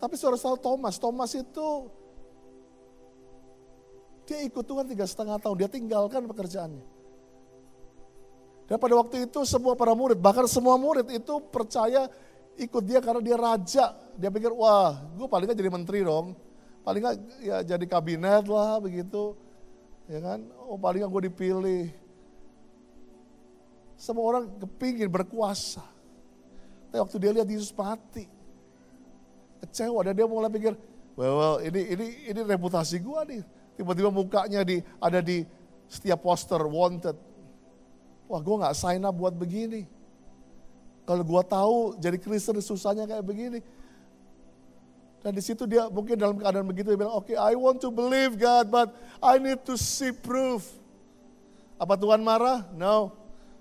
Tapi 0.00 0.16
suara 0.16 0.40
tahu 0.40 0.56
Thomas, 0.56 0.96
Thomas 0.96 1.30
itu 1.36 1.68
dia 4.24 4.40
ikut 4.46 4.64
Tuhan 4.64 4.88
tiga 4.88 5.04
setengah 5.04 5.36
tahun, 5.36 5.60
dia 5.60 5.68
tinggalkan 5.68 6.24
pekerjaannya. 6.24 6.99
Dan 8.70 8.78
pada 8.78 8.94
waktu 8.94 9.26
itu 9.26 9.42
semua 9.42 9.74
para 9.74 9.90
murid, 9.98 10.22
bahkan 10.22 10.46
semua 10.46 10.78
murid 10.78 11.10
itu 11.10 11.42
percaya 11.50 12.06
ikut 12.54 12.82
dia 12.86 13.02
karena 13.02 13.18
dia 13.18 13.34
raja. 13.34 13.98
Dia 14.14 14.30
pikir, 14.30 14.54
wah 14.54 14.94
gue 15.18 15.26
paling 15.26 15.50
gak 15.50 15.58
jadi 15.58 15.74
menteri 15.74 16.06
dong. 16.06 16.38
Paling 16.86 17.02
gak 17.02 17.16
ya 17.42 17.66
jadi 17.66 17.82
kabinet 17.90 18.46
lah 18.46 18.78
begitu 18.78 19.34
ya 20.06 20.22
kan? 20.22 20.46
Oh 20.70 20.78
paling 20.78 21.02
gue 21.02 21.22
dipilih. 21.26 21.90
Semua 23.98 24.38
orang 24.38 24.44
kepingin 24.62 25.10
berkuasa. 25.10 25.82
Tapi 26.90 27.02
waktu 27.02 27.16
dia 27.18 27.30
lihat 27.34 27.50
Yesus 27.50 27.74
mati, 27.74 28.30
kecewa 29.66 29.98
dan 30.06 30.14
dia 30.14 30.30
mulai 30.30 30.46
pikir, 30.46 30.78
well, 31.18 31.34
well 31.34 31.56
ini 31.58 31.90
ini 31.90 32.06
ini 32.30 32.40
reputasi 32.46 33.02
gue 33.02 33.20
nih. 33.34 33.42
Tiba-tiba 33.74 34.14
mukanya 34.14 34.62
di 34.62 34.78
ada 35.02 35.18
di 35.18 35.42
setiap 35.90 36.22
poster 36.22 36.62
wanted. 36.70 37.18
Wah 38.30 38.38
gue 38.38 38.56
nggak 38.62 38.78
sign 38.78 39.02
up 39.02 39.18
buat 39.18 39.34
begini. 39.34 39.90
Kalau 41.02 41.26
gue 41.26 41.42
tahu 41.42 41.98
jadi 41.98 42.14
Kristen 42.14 42.62
susahnya 42.62 43.10
kayak 43.10 43.26
begini. 43.26 43.58
Dan 45.20 45.34
di 45.34 45.42
situ 45.42 45.66
dia 45.66 45.90
mungkin 45.90 46.14
dalam 46.14 46.38
keadaan 46.38 46.62
begitu 46.62 46.94
dia 46.94 46.98
bilang, 47.02 47.18
oke 47.18 47.34
okay, 47.34 47.36
I 47.36 47.58
want 47.58 47.82
to 47.82 47.90
believe 47.90 48.38
God, 48.38 48.70
but 48.70 48.94
I 49.18 49.42
need 49.42 49.66
to 49.66 49.74
see 49.74 50.14
proof. 50.14 50.70
Apa 51.74 51.98
Tuhan 51.98 52.22
marah? 52.22 52.62
No. 52.78 53.10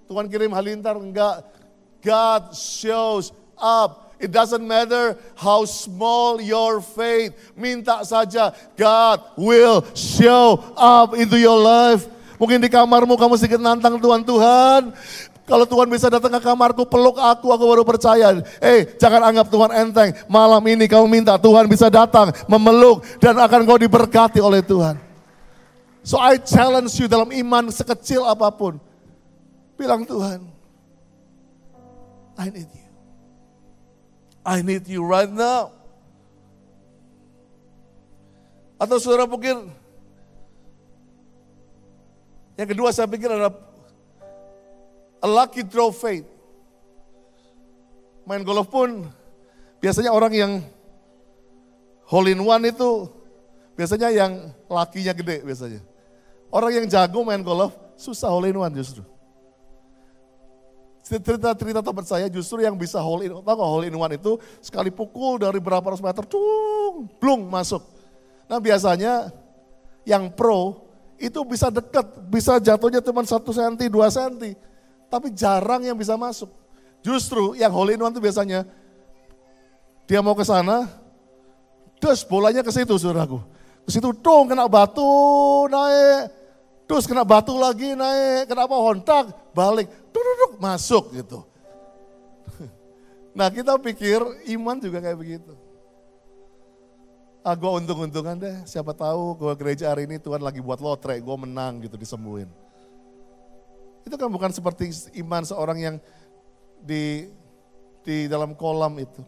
Tuhan 0.05 0.29
kirim 0.29 0.53
halintar? 0.53 0.93
Enggak. 1.01 1.49
God 2.05 2.53
shows 2.53 3.33
up. 3.57 4.13
It 4.21 4.29
doesn't 4.35 4.61
matter 4.61 5.15
how 5.33 5.63
small 5.65 6.37
your 6.37 6.83
faith. 6.83 7.33
Minta 7.55 8.03
saja, 8.03 8.51
God 8.75 9.23
will 9.39 9.81
show 9.95 10.59
up 10.75 11.15
into 11.15 11.39
your 11.39 11.57
life. 11.57 12.18
Mungkin 12.39 12.63
di 12.63 12.71
kamarmu 12.71 13.19
kamu 13.19 13.35
sedikit 13.35 13.59
nantang 13.59 13.99
Tuhan, 13.99 14.23
Tuhan 14.23 14.95
kalau 15.49 15.65
Tuhan 15.65 15.89
bisa 15.89 16.13
datang 16.13 16.29
ke 16.29 16.45
kamarku, 16.45 16.85
peluk 16.85 17.17
aku, 17.17 17.49
aku 17.49 17.63
baru 17.65 17.81
percaya. 17.81 18.37
Eh, 18.61 18.85
jangan 19.01 19.33
anggap 19.33 19.49
Tuhan 19.49 19.73
enteng. 19.73 20.13
Malam 20.29 20.61
ini 20.69 20.85
kamu 20.85 21.09
minta 21.09 21.41
Tuhan 21.41 21.65
bisa 21.65 21.89
datang, 21.89 22.29
memeluk, 22.45 23.01
dan 23.17 23.33
akan 23.33 23.65
kau 23.65 23.81
diberkati 23.81 24.37
oleh 24.37 24.61
Tuhan. 24.61 25.01
So 26.05 26.21
I 26.21 26.37
challenge 26.37 26.93
you 27.01 27.09
dalam 27.09 27.33
iman 27.33 27.73
sekecil 27.73 28.29
apa 28.29 28.45
pun. 28.53 28.77
Bilang 29.73 30.05
Tuhan, 30.05 30.45
I 32.37 32.53
need 32.53 32.69
you. 32.69 32.89
I 34.45 34.61
need 34.61 34.85
you 34.85 35.01
right 35.01 35.33
now. 35.33 35.73
Atau 38.77 39.01
saudara 39.01 39.25
mungkin, 39.25 39.73
yang 42.59 42.67
kedua 42.67 42.91
saya 42.91 43.07
pikir 43.07 43.31
adalah 43.31 43.55
A 45.19 45.27
lucky 45.27 45.67
draw 45.67 45.91
faith. 45.91 46.23
Main 48.23 48.45
golf 48.45 48.71
pun 48.71 49.03
biasanya 49.83 50.15
orang 50.15 50.31
yang 50.31 50.51
hole 52.07 52.31
in 52.31 52.39
one 52.39 52.63
itu 52.71 53.09
biasanya 53.75 54.13
yang 54.15 54.53
lakinya 54.71 55.11
gede 55.11 55.43
biasanya. 55.43 55.81
Orang 56.47 56.71
yang 56.71 56.85
jago 56.87 57.19
main 57.27 57.43
golf 57.43 57.75
susah 57.99 58.31
hole 58.31 58.47
in 58.47 58.55
one 58.55 58.71
justru. 58.71 59.03
Cerita-cerita 61.03 61.81
tempat 61.81 62.05
saya 62.05 62.29
justru 62.29 62.61
yang 62.61 62.77
bisa 62.77 63.01
hole 63.01 63.27
in, 63.27 63.33
tahu 63.33 63.59
hole 63.59 63.89
in 63.89 63.95
one 63.97 64.13
itu 64.13 64.37
sekali 64.61 64.93
pukul 64.93 65.41
dari 65.41 65.57
berapa 65.57 65.83
ratus 65.83 66.05
meter, 66.05 66.23
cung, 66.29 67.11
blung 67.17 67.49
masuk. 67.49 67.81
Nah 68.47 68.61
biasanya 68.61 69.33
yang 70.07 70.31
pro 70.31 70.88
itu 71.19 71.39
bisa 71.43 71.67
dekat, 71.67 72.07
bisa 72.31 72.57
jatuhnya 72.57 73.03
cuma 73.03 73.21
satu 73.27 73.51
senti, 73.51 73.91
dua 73.91 74.07
senti 74.07 74.55
tapi 75.09 75.33
jarang 75.33 75.81
yang 75.81 75.97
bisa 75.97 76.13
masuk. 76.15 76.47
Justru 77.01 77.57
yang 77.57 77.73
holy 77.73 77.97
in 77.97 78.01
one 78.05 78.13
itu 78.13 78.21
biasanya 78.21 78.63
dia 80.05 80.21
mau 80.21 80.37
ke 80.37 80.45
sana, 80.45 80.85
terus 81.97 82.21
bolanya 82.21 82.61
ke 82.61 82.69
situ 82.69 82.93
saudaraku. 82.95 83.41
Ke 83.83 83.89
situ 83.89 84.13
dong 84.21 84.53
kena 84.53 84.69
batu 84.69 85.09
naik, 85.67 86.29
terus 86.85 87.09
kena 87.09 87.25
batu 87.25 87.57
lagi 87.57 87.97
naik, 87.97 88.45
kena 88.45 88.69
pohon 88.69 89.01
tak 89.01 89.33
balik, 89.51 89.89
duduk 90.13 90.61
masuk 90.61 91.11
gitu. 91.17 91.43
Nah 93.29 93.47
kita 93.47 93.77
pikir 93.79 94.19
iman 94.57 94.75
juga 94.81 94.99
kayak 94.99 95.15
begitu. 95.15 95.53
Ah 97.39 97.55
gue 97.55 97.71
untung-untungan 97.71 98.35
deh, 98.35 98.55
siapa 98.67 98.91
tahu 98.91 99.39
gue 99.39 99.53
gereja 99.55 99.95
hari 99.95 100.03
ini 100.03 100.19
Tuhan 100.19 100.43
lagi 100.43 100.59
buat 100.59 100.83
lotre, 100.83 101.15
gue 101.23 101.35
menang 101.39 101.79
gitu 101.87 101.95
disembuhin. 101.95 102.51
Itu 104.03 104.19
kan 104.19 104.27
bukan 104.27 104.51
seperti 104.51 104.91
iman 105.23 105.47
seorang 105.47 105.77
yang 105.79 105.95
di 106.83 107.31
di 108.03 108.27
dalam 108.27 108.51
kolam 108.55 108.99
itu. 108.99 109.23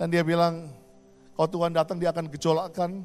Dan 0.00 0.08
dia 0.10 0.24
bilang, 0.24 0.72
kalau 1.36 1.48
Tuhan 1.50 1.72
datang 1.76 2.00
dia 2.00 2.10
akan 2.10 2.26
gejolakkan. 2.32 3.04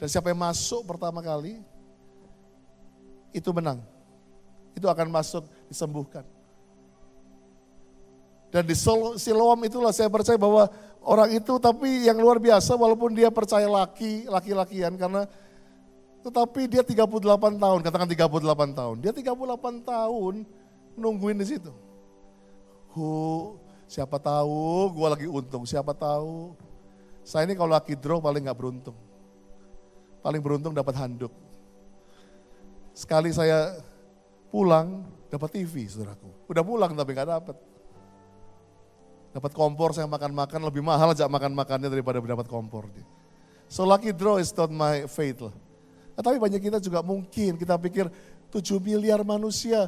Dan 0.00 0.06
siapa 0.08 0.32
yang 0.32 0.40
masuk 0.40 0.88
pertama 0.88 1.20
kali, 1.20 1.60
itu 3.36 3.50
menang. 3.52 3.84
Itu 4.72 4.88
akan 4.88 5.12
masuk 5.12 5.44
disembuhkan. 5.68 6.24
Dan 8.50 8.66
di 8.66 8.74
Siloam 9.20 9.60
itulah 9.62 9.94
saya 9.94 10.10
percaya 10.10 10.34
bahwa 10.34 10.66
orang 11.04 11.32
itu 11.32 11.56
tapi 11.60 12.06
yang 12.08 12.20
luar 12.20 12.36
biasa 12.36 12.76
walaupun 12.76 13.16
dia 13.16 13.32
percaya 13.32 13.66
laki, 13.66 14.28
laki-lakian 14.28 14.94
karena 15.00 15.24
tetapi 16.20 16.68
dia 16.68 16.84
38 16.84 17.56
tahun, 17.56 17.78
katakan 17.80 18.08
38 18.08 18.76
tahun. 18.76 18.96
Dia 19.00 19.12
38 19.16 19.88
tahun 19.88 20.34
nungguin 21.00 21.40
di 21.40 21.46
situ. 21.48 21.72
Hu, 22.92 23.08
siapa 23.88 24.20
tahu 24.20 24.92
gue 24.92 25.08
lagi 25.08 25.26
untung, 25.30 25.64
siapa 25.64 25.96
tahu. 25.96 26.52
Saya 27.24 27.48
ini 27.48 27.56
kalau 27.56 27.72
lagi 27.72 27.96
draw 27.96 28.20
paling 28.20 28.44
gak 28.44 28.58
beruntung. 28.58 28.96
Paling 30.20 30.40
beruntung 30.44 30.76
dapat 30.76 30.92
handuk. 31.00 31.32
Sekali 32.92 33.32
saya 33.32 33.80
pulang 34.52 35.08
dapat 35.32 35.56
TV 35.56 35.88
saudaraku. 35.88 36.28
Udah 36.52 36.60
pulang 36.60 36.92
tapi 36.92 37.16
gak 37.16 37.30
dapat. 37.32 37.56
Dapat 39.30 39.54
kompor 39.54 39.94
saya 39.94 40.10
makan-makan 40.10 40.66
lebih 40.66 40.82
mahal 40.82 41.14
aja 41.14 41.30
makan-makannya 41.30 41.86
daripada 41.86 42.18
dapat 42.18 42.50
kompor. 42.50 42.90
So 43.70 43.86
lucky 43.86 44.10
draw 44.10 44.42
is 44.42 44.50
not 44.50 44.74
my 44.74 45.06
fate 45.06 45.38
lah. 45.38 45.54
Nah, 46.18 46.22
tapi 46.26 46.42
banyak 46.42 46.58
kita 46.58 46.82
juga 46.82 47.00
mungkin, 47.06 47.54
kita 47.54 47.78
pikir 47.78 48.10
7 48.50 48.82
miliar 48.82 49.22
manusia, 49.22 49.86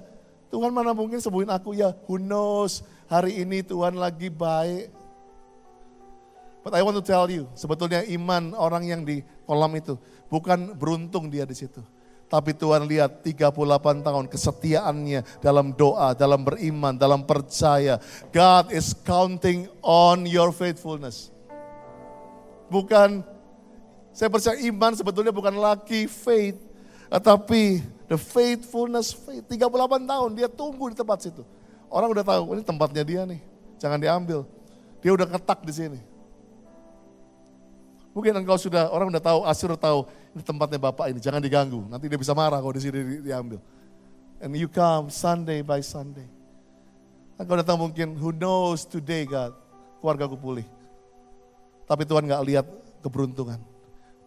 Tuhan 0.54 0.70
mana 0.70 0.94
mungkin 0.94 1.18
sembuhin 1.18 1.50
aku 1.50 1.74
ya, 1.74 1.90
who 2.06 2.16
knows, 2.22 2.86
hari 3.10 3.42
ini 3.42 3.66
Tuhan 3.66 3.98
lagi 3.98 4.30
baik. 4.30 4.94
But 6.62 6.78
I 6.78 6.86
want 6.86 6.94
to 6.94 7.02
tell 7.02 7.26
you, 7.26 7.50
sebetulnya 7.58 8.06
iman 8.06 8.54
orang 8.54 8.86
yang 8.86 9.02
di 9.02 9.26
kolam 9.42 9.74
itu, 9.74 9.98
bukan 10.30 10.78
beruntung 10.78 11.26
dia 11.26 11.42
di 11.42 11.58
situ. 11.58 11.82
Tapi 12.32 12.56
Tuhan 12.56 12.88
lihat 12.88 13.20
38 13.20 13.52
tahun 14.00 14.24
kesetiaannya 14.24 15.20
dalam 15.44 15.76
doa, 15.76 16.16
dalam 16.16 16.40
beriman, 16.40 16.96
dalam 16.96 17.28
percaya. 17.28 18.00
God 18.32 18.72
is 18.72 18.96
counting 19.04 19.68
on 19.84 20.24
your 20.24 20.48
faithfulness. 20.48 21.28
Bukan 22.72 23.20
saya 24.16 24.32
percaya 24.32 24.56
iman 24.64 24.96
sebetulnya 24.96 25.28
bukan 25.28 25.60
lagi 25.60 26.08
faith, 26.08 26.56
tetapi 27.12 27.84
the 28.08 28.16
faithfulness 28.16 29.12
faith. 29.12 29.44
38 29.52 30.08
tahun 30.08 30.30
dia 30.32 30.48
tunggu 30.48 30.88
di 30.88 30.96
tempat 30.96 31.20
situ. 31.20 31.44
Orang 31.92 32.16
udah 32.16 32.24
tahu, 32.24 32.56
ini 32.56 32.64
tempatnya 32.64 33.04
dia 33.04 33.28
nih, 33.28 33.44
jangan 33.76 34.00
diambil. 34.00 34.48
Dia 35.04 35.12
udah 35.12 35.28
ketak 35.28 35.60
di 35.68 35.72
sini. 35.76 36.00
Mungkin 38.16 38.40
engkau 38.40 38.56
sudah, 38.56 38.88
orang 38.88 39.12
udah 39.12 39.20
tahu, 39.20 39.44
Asir 39.44 39.68
tahu, 39.76 40.08
ini 40.32 40.40
tempatnya 40.40 40.80
Bapak 40.80 41.12
ini, 41.12 41.20
jangan 41.20 41.44
diganggu. 41.44 41.84
Nanti 41.92 42.08
dia 42.08 42.16
bisa 42.16 42.32
marah 42.32 42.56
kalau 42.56 42.72
di 42.72 42.80
sini 42.80 42.98
di, 43.04 43.16
diambil. 43.28 43.60
And 44.40 44.56
you 44.56 44.66
come 44.66 45.12
Sunday 45.12 45.60
by 45.60 45.84
Sunday. 45.84 46.26
Engkau 47.36 47.56
datang 47.56 47.76
mungkin, 47.76 48.16
who 48.16 48.32
knows 48.32 48.88
today 48.88 49.28
God, 49.28 49.52
keluarga 50.00 50.24
aku 50.26 50.40
pulih. 50.40 50.66
Tapi 51.84 52.08
Tuhan 52.08 52.24
gak 52.24 52.42
lihat 52.48 52.66
keberuntungan. 53.04 53.60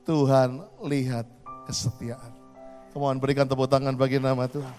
Tuhan 0.05 0.61
lihat 0.85 1.25
kesetiaan. 1.65 2.31
Kemohon 2.93 3.17
berikan 3.17 3.49
tepuk 3.49 3.65
tangan 3.65 3.97
bagi 3.97 4.21
nama 4.21 4.45
Tuhan. 4.45 4.75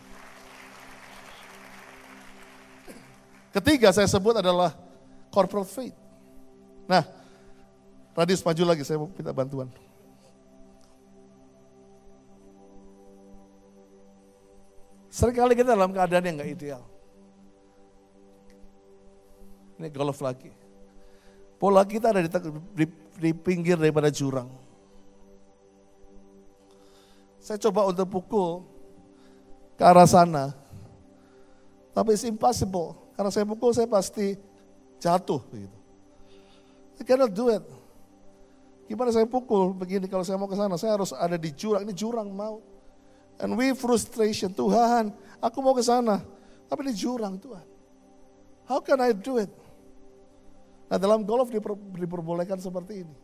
Ketiga 3.51 3.91
saya 3.91 4.07
sebut 4.07 4.39
adalah 4.39 4.77
corporate 5.33 5.69
faith. 5.69 5.97
Nah, 6.87 7.03
radius 8.15 8.45
maju 8.45 8.62
lagi, 8.62 8.87
saya 8.87 9.01
mau 9.01 9.11
minta 9.11 9.33
bantuan. 9.35 9.69
Seringkali 15.17 15.57
kita 15.57 15.73
dalam 15.73 15.97
keadaan 15.97 16.29
yang 16.29 16.37
gak 16.45 16.53
ideal. 16.53 16.83
Ini 19.81 19.89
golf 19.89 20.21
lagi. 20.21 20.53
Pola 21.57 21.89
kita 21.89 22.13
ada 22.13 22.21
di, 22.21 22.29
di, 22.77 22.85
di 23.17 23.31
pinggir 23.33 23.81
daripada 23.81 24.13
jurang. 24.13 24.53
Saya 27.41 27.57
coba 27.65 27.89
untuk 27.89 28.13
pukul 28.13 28.69
ke 29.81 29.83
arah 29.89 30.05
sana. 30.05 30.53
Tapi 31.97 32.13
it's 32.13 32.29
impossible. 32.29 33.17
Karena 33.17 33.33
saya 33.33 33.49
pukul 33.49 33.73
saya 33.73 33.89
pasti 33.89 34.37
jatuh 35.01 35.41
begitu. 35.49 35.79
I 37.01 37.03
cannot 37.09 37.33
do 37.33 37.49
it. 37.49 37.65
Gimana 38.85 39.17
saya 39.17 39.25
pukul 39.25 39.73
begini 39.73 40.13
kalau 40.13 40.29
saya 40.29 40.37
mau 40.37 40.45
ke 40.45 40.61
sana, 40.61 40.77
saya 40.77 40.93
harus 41.01 41.17
ada 41.17 41.41
di 41.41 41.49
jurang, 41.57 41.89
ini 41.89 41.97
jurang 41.97 42.29
mau. 42.29 42.76
And 43.37 43.53
we 43.57 43.77
frustration, 43.77 44.53
Tuhan, 44.53 45.12
aku 45.44 45.61
mau 45.61 45.77
ke 45.77 45.85
sana, 45.85 46.25
tapi 46.66 46.88
ini 46.88 46.92
jurang 46.96 47.37
Tuhan. 47.37 47.66
How 48.66 48.81
can 48.81 48.99
I 48.99 49.12
do 49.12 49.38
it? 49.38 49.53
Nah 50.88 50.96
dalam 50.96 51.22
golf 51.27 51.53
diper, 51.53 51.77
diperbolehkan 51.77 52.59
seperti 52.59 53.05
ini. 53.05 53.14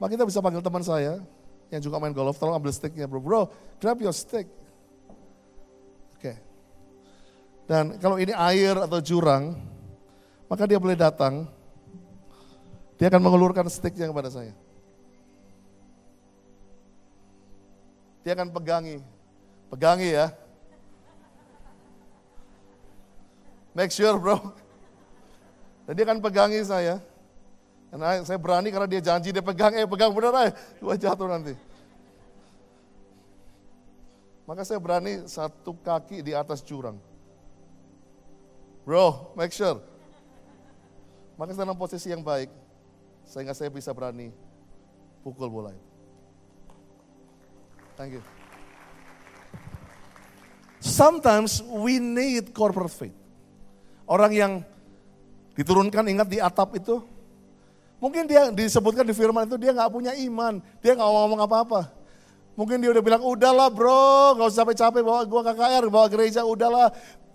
Maka 0.00 0.16
kita 0.16 0.24
bisa 0.24 0.40
panggil 0.40 0.64
teman 0.64 0.80
saya 0.80 1.20
yang 1.68 1.80
juga 1.82 2.00
main 2.00 2.14
golf, 2.14 2.38
tolong 2.38 2.56
ambil 2.56 2.72
sticknya 2.72 3.04
bro. 3.04 3.20
Bro, 3.20 3.42
grab 3.82 3.98
your 4.00 4.14
stick. 4.14 4.48
Oke. 6.16 6.22
Okay. 6.22 6.36
Dan 7.68 8.00
kalau 8.02 8.18
ini 8.18 8.34
air 8.34 8.74
atau 8.78 8.98
jurang, 8.98 9.54
maka 10.50 10.66
dia 10.66 10.78
boleh 10.80 10.98
datang. 10.98 11.46
Dia 12.98 13.08
akan 13.08 13.22
mengulurkan 13.22 13.64
sticknya 13.70 14.10
kepada 14.10 14.28
saya. 14.28 14.52
Dia 18.20 18.36
akan 18.36 18.52
pegangi. 18.52 19.00
Pegangi 19.72 20.10
ya. 20.12 20.34
Make 23.72 23.94
sure 23.94 24.18
bro. 24.18 24.36
Dan 25.86 25.92
dia 25.96 26.04
akan 26.04 26.20
pegangi 26.20 26.60
saya. 26.66 27.00
Karena 27.90 28.22
saya 28.22 28.38
berani 28.38 28.70
karena 28.70 28.86
dia 28.86 29.02
janji 29.02 29.34
dia 29.34 29.42
pegang, 29.42 29.74
eh 29.74 29.86
pegang 29.86 30.14
bener 30.14 30.30
aja. 30.30 30.52
Gua 30.78 30.94
jatuh 30.94 31.26
nanti. 31.26 31.54
Maka 34.46 34.62
saya 34.66 34.78
berani 34.82 35.26
satu 35.26 35.74
kaki 35.78 36.22
di 36.26 36.34
atas 36.34 36.62
jurang. 36.62 36.98
Bro, 38.86 39.34
make 39.38 39.54
sure. 39.54 39.78
Maka 41.38 41.54
saya 41.54 41.66
dalam 41.66 41.78
posisi 41.78 42.10
yang 42.10 42.22
baik. 42.22 42.50
Sehingga 43.26 43.54
saya 43.54 43.70
bisa 43.70 43.94
berani 43.94 44.34
pukul 45.22 45.46
bola 45.46 45.70
itu. 45.70 45.89
Thank 48.00 48.16
you. 48.16 48.24
Sometimes 50.80 51.60
we 51.60 52.00
need 52.00 52.56
corporate 52.56 52.88
faith. 52.88 53.12
Orang 54.08 54.32
yang 54.32 54.64
Diturunkan 55.60 56.08
ingat 56.08 56.24
di 56.24 56.40
atap 56.40 56.72
itu. 56.78 57.04
Mungkin 58.00 58.24
dia 58.24 58.48
disebutkan 58.48 59.04
di 59.04 59.12
firman 59.12 59.44
itu 59.44 59.60
dia 59.60 59.76
nggak 59.76 59.92
punya 59.92 60.16
iman. 60.16 60.56
Dia 60.80 60.96
nggak 60.96 61.04
ngomong 61.04 61.40
apa-apa. 61.44 61.92
Mungkin 62.56 62.80
dia 62.80 62.88
udah 62.96 63.04
bilang, 63.04 63.20
udahlah 63.20 63.68
bro, 63.68 64.40
nggak 64.40 64.48
usah 64.48 64.64
capek-capek 64.64 65.04
bawa 65.04 65.20
gua 65.28 65.52
KKR, 65.52 65.84
bawa 65.92 66.06
gereja, 66.08 66.40
udahlah. 66.48 66.88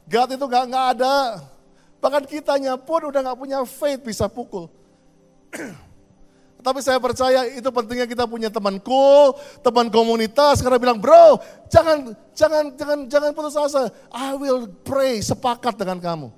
God 0.10 0.30
itu 0.34 0.46
nggak 0.46 0.66
nggak 0.74 0.86
ada. 0.98 1.18
Bahkan 2.02 2.24
kitanya 2.26 2.74
pun 2.82 3.14
udah 3.14 3.22
nggak 3.22 3.38
punya 3.38 3.62
faith 3.62 4.02
bisa 4.02 4.26
pukul. 4.26 4.74
Tapi 6.66 6.82
saya 6.82 6.98
percaya 6.98 7.46
itu 7.54 7.70
pentingnya 7.70 8.10
kita 8.10 8.26
punya 8.26 8.50
teman 8.50 8.82
cool, 8.82 9.38
teman 9.62 9.86
komunitas 9.94 10.66
karena 10.66 10.82
bilang, 10.82 10.98
"Bro, 10.98 11.38
jangan 11.70 12.18
jangan 12.34 12.74
jangan 12.74 13.00
jangan 13.06 13.30
putus 13.38 13.54
asa. 13.54 13.94
I 14.10 14.34
will 14.34 14.66
pray 14.82 15.22
sepakat 15.22 15.78
dengan 15.78 16.02
kamu." 16.02 16.34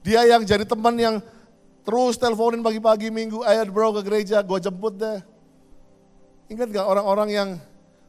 Dia 0.00 0.24
yang 0.24 0.40
jadi 0.40 0.64
teman 0.64 0.96
yang 0.96 1.20
terus 1.84 2.16
teleponin 2.16 2.64
pagi-pagi 2.64 3.12
minggu, 3.12 3.44
ayo 3.44 3.68
bro 3.68 3.92
ke 4.00 4.08
gereja, 4.08 4.40
gue 4.40 4.56
jemput 4.56 4.96
deh. 4.96 5.20
Ingat 6.48 6.72
gak 6.72 6.86
orang-orang 6.88 7.28
yang 7.28 7.48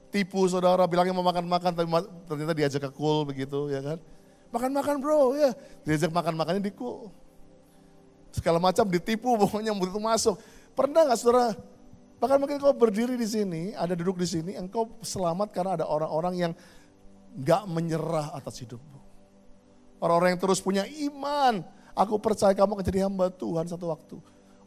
tipu 0.08 0.48
saudara, 0.48 0.88
bilangnya 0.88 1.12
mau 1.12 1.28
makan-makan, 1.28 1.76
tapi 1.76 1.88
ternyata 2.24 2.54
diajak 2.56 2.82
ke 2.88 2.92
cool 2.96 3.28
begitu 3.28 3.68
ya 3.68 3.84
kan. 3.84 4.00
Makan-makan 4.56 4.96
bro, 5.04 5.36
ya. 5.36 5.52
Diajak 5.84 6.12
makan-makannya 6.16 6.64
di 6.64 6.72
cool. 6.72 7.12
Segala 8.32 8.64
macam 8.64 8.88
ditipu, 8.88 9.36
pokoknya 9.44 9.76
begitu 9.76 10.00
masuk. 10.00 10.40
Pernah 10.78 11.10
gak 11.10 11.20
saudara, 11.20 11.54
bahkan 12.18 12.38
mungkin 12.38 12.58
kau 12.60 12.74
berdiri 12.74 13.16
di 13.16 13.28
sini, 13.28 13.72
ada 13.76 13.94
duduk 13.94 14.20
di 14.20 14.28
sini, 14.28 14.52
engkau 14.56 14.90
selamat 15.04 15.54
karena 15.54 15.72
ada 15.82 15.86
orang-orang 15.88 16.34
yang 16.38 16.52
gak 17.42 17.68
menyerah 17.68 18.34
atas 18.34 18.62
hidupmu. 18.64 19.00
Orang-orang 20.00 20.36
yang 20.38 20.42
terus 20.42 20.64
punya 20.64 20.88
iman, 20.88 21.60
Aku 22.00 22.16
percaya 22.16 22.56
kamu 22.56 22.80
akan 22.80 22.86
jadi 22.88 23.04
hamba 23.04 23.28
Tuhan 23.28 23.68
satu 23.68 23.92
waktu. 23.92 24.16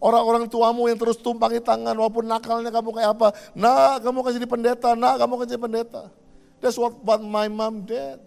Orang-orang 0.03 0.51
tuamu 0.51 0.91
yang 0.91 1.01
terus 1.01 1.17
tumpangi 1.17 1.65
tangan 1.65 1.97
walaupun 1.97 2.29
nakalnya 2.29 2.69
kamu 2.69 2.93
kayak 2.93 3.11
apa. 3.17 3.29
Nah 3.57 3.97
kamu 4.03 4.17
akan 4.21 4.33
jadi 4.37 4.49
pendeta, 4.51 4.91
nah 4.93 5.17
kamu 5.17 5.41
akan 5.41 5.47
jadi 5.49 5.63
pendeta. 5.63 6.03
That's 6.61 6.77
what, 6.77 7.01
what 7.01 7.25
my 7.25 7.49
mom 7.49 7.89
did. 7.89 8.21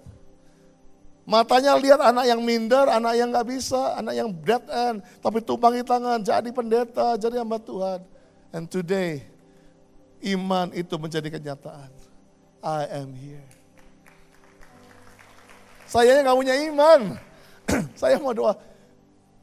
Matanya 1.25 1.73
lihat 1.73 1.97
anak 1.97 2.29
yang 2.29 2.41
minder, 2.45 2.85
anak 2.85 3.17
yang 3.17 3.33
gak 3.33 3.49
bisa, 3.49 3.97
anak 3.97 4.13
yang 4.13 4.29
dead 4.45 4.61
end. 4.69 5.01
Tapi 5.19 5.41
tumpangi 5.41 5.81
tangan, 5.81 6.21
jadi 6.21 6.49
pendeta, 6.53 7.17
jadi 7.17 7.41
hamba 7.41 7.57
Tuhan. 7.57 7.99
And 8.53 8.69
today, 8.69 9.25
iman 10.21 10.69
itu 10.77 10.93
menjadi 11.01 11.27
kenyataan. 11.33 11.89
I 12.61 12.81
am 13.01 13.09
here. 13.17 13.49
Saya 15.89 16.21
gak 16.21 16.37
punya 16.37 16.55
iman. 16.69 17.17
Saya 17.99 18.21
mau 18.21 18.29
doa, 18.29 18.53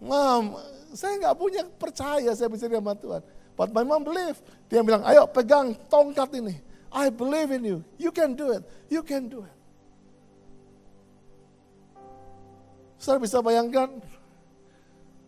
Mam, 0.03 0.59
saya 0.99 1.15
nggak 1.15 1.37
punya 1.39 1.63
percaya 1.79 2.31
saya 2.35 2.51
bisa 2.51 2.67
sama 2.67 2.93
Tuhan. 2.99 3.23
But 3.55 3.71
my 3.71 3.87
mom 3.87 4.03
believe. 4.03 4.43
Dia 4.67 4.83
bilang, 4.83 5.07
ayo 5.07 5.31
pegang 5.31 5.79
tongkat 5.87 6.35
ini. 6.43 6.59
I 6.91 7.09
believe 7.09 7.55
in 7.55 7.63
you. 7.65 7.79
You 7.97 8.11
can 8.11 8.35
do 8.35 8.53
it. 8.53 8.67
You 8.91 9.07
can 9.07 9.31
do 9.31 9.47
it. 9.47 9.57
Saya 13.03 13.19
bisa 13.19 13.43
bayangkan 13.43 13.91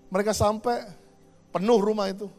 mereka 0.07 0.31
sampai 0.31 0.87
penuh 1.51 1.83
rumah 1.83 2.07
itu. 2.07 2.31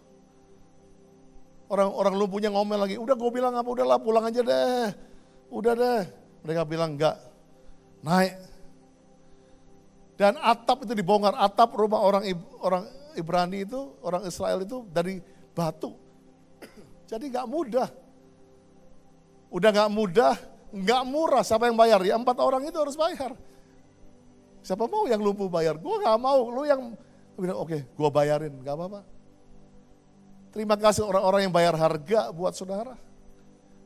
Orang-orang 1.68 2.16
lumpuhnya 2.16 2.54
ngomel 2.54 2.80
lagi, 2.80 2.96
udah 2.96 3.16
gue 3.18 3.32
bilang 3.34 3.52
apa, 3.58 3.68
udahlah 3.68 4.00
pulang 4.00 4.24
aja 4.24 4.40
deh. 4.40 4.88
Udah 5.52 5.74
deh. 5.76 6.04
Mereka 6.46 6.62
bilang 6.64 6.96
enggak, 6.96 7.20
naik 8.06 8.56
dan 10.16 10.40
atap 10.40 10.88
itu 10.88 10.96
dibongkar, 10.96 11.36
atap 11.36 11.76
rumah 11.76 12.00
orang 12.00 12.24
orang 12.64 12.84
Ibrani 13.20 13.68
itu, 13.68 14.00
orang 14.00 14.24
Israel 14.24 14.64
itu 14.64 14.88
dari 14.88 15.20
batu. 15.52 15.92
Jadi 17.12 17.32
nggak 17.32 17.48
mudah. 17.48 17.88
Udah 19.52 19.70
nggak 19.72 19.92
mudah, 19.92 20.34
nggak 20.72 21.04
murah. 21.04 21.44
Siapa 21.44 21.68
yang 21.68 21.76
bayar? 21.76 22.00
Ya 22.04 22.16
empat 22.16 22.40
orang 22.40 22.64
itu 22.64 22.76
harus 22.80 22.96
bayar. 22.96 23.36
Siapa 24.66 24.90
mau 24.90 25.06
yang 25.06 25.22
lumpuh 25.22 25.46
bayar? 25.46 25.78
Gue 25.78 26.02
nggak 26.02 26.18
mau. 26.18 26.50
Lu 26.50 26.66
yang 26.66 26.98
oke, 27.38 27.70
okay, 27.70 27.86
gue 27.86 28.10
bayarin, 28.10 28.50
nggak 28.50 28.74
apa-apa. 28.74 29.06
Terima 30.50 30.74
kasih 30.74 31.06
orang-orang 31.06 31.46
yang 31.46 31.54
bayar 31.54 31.78
harga 31.78 32.34
buat 32.34 32.58
saudara. 32.58 32.98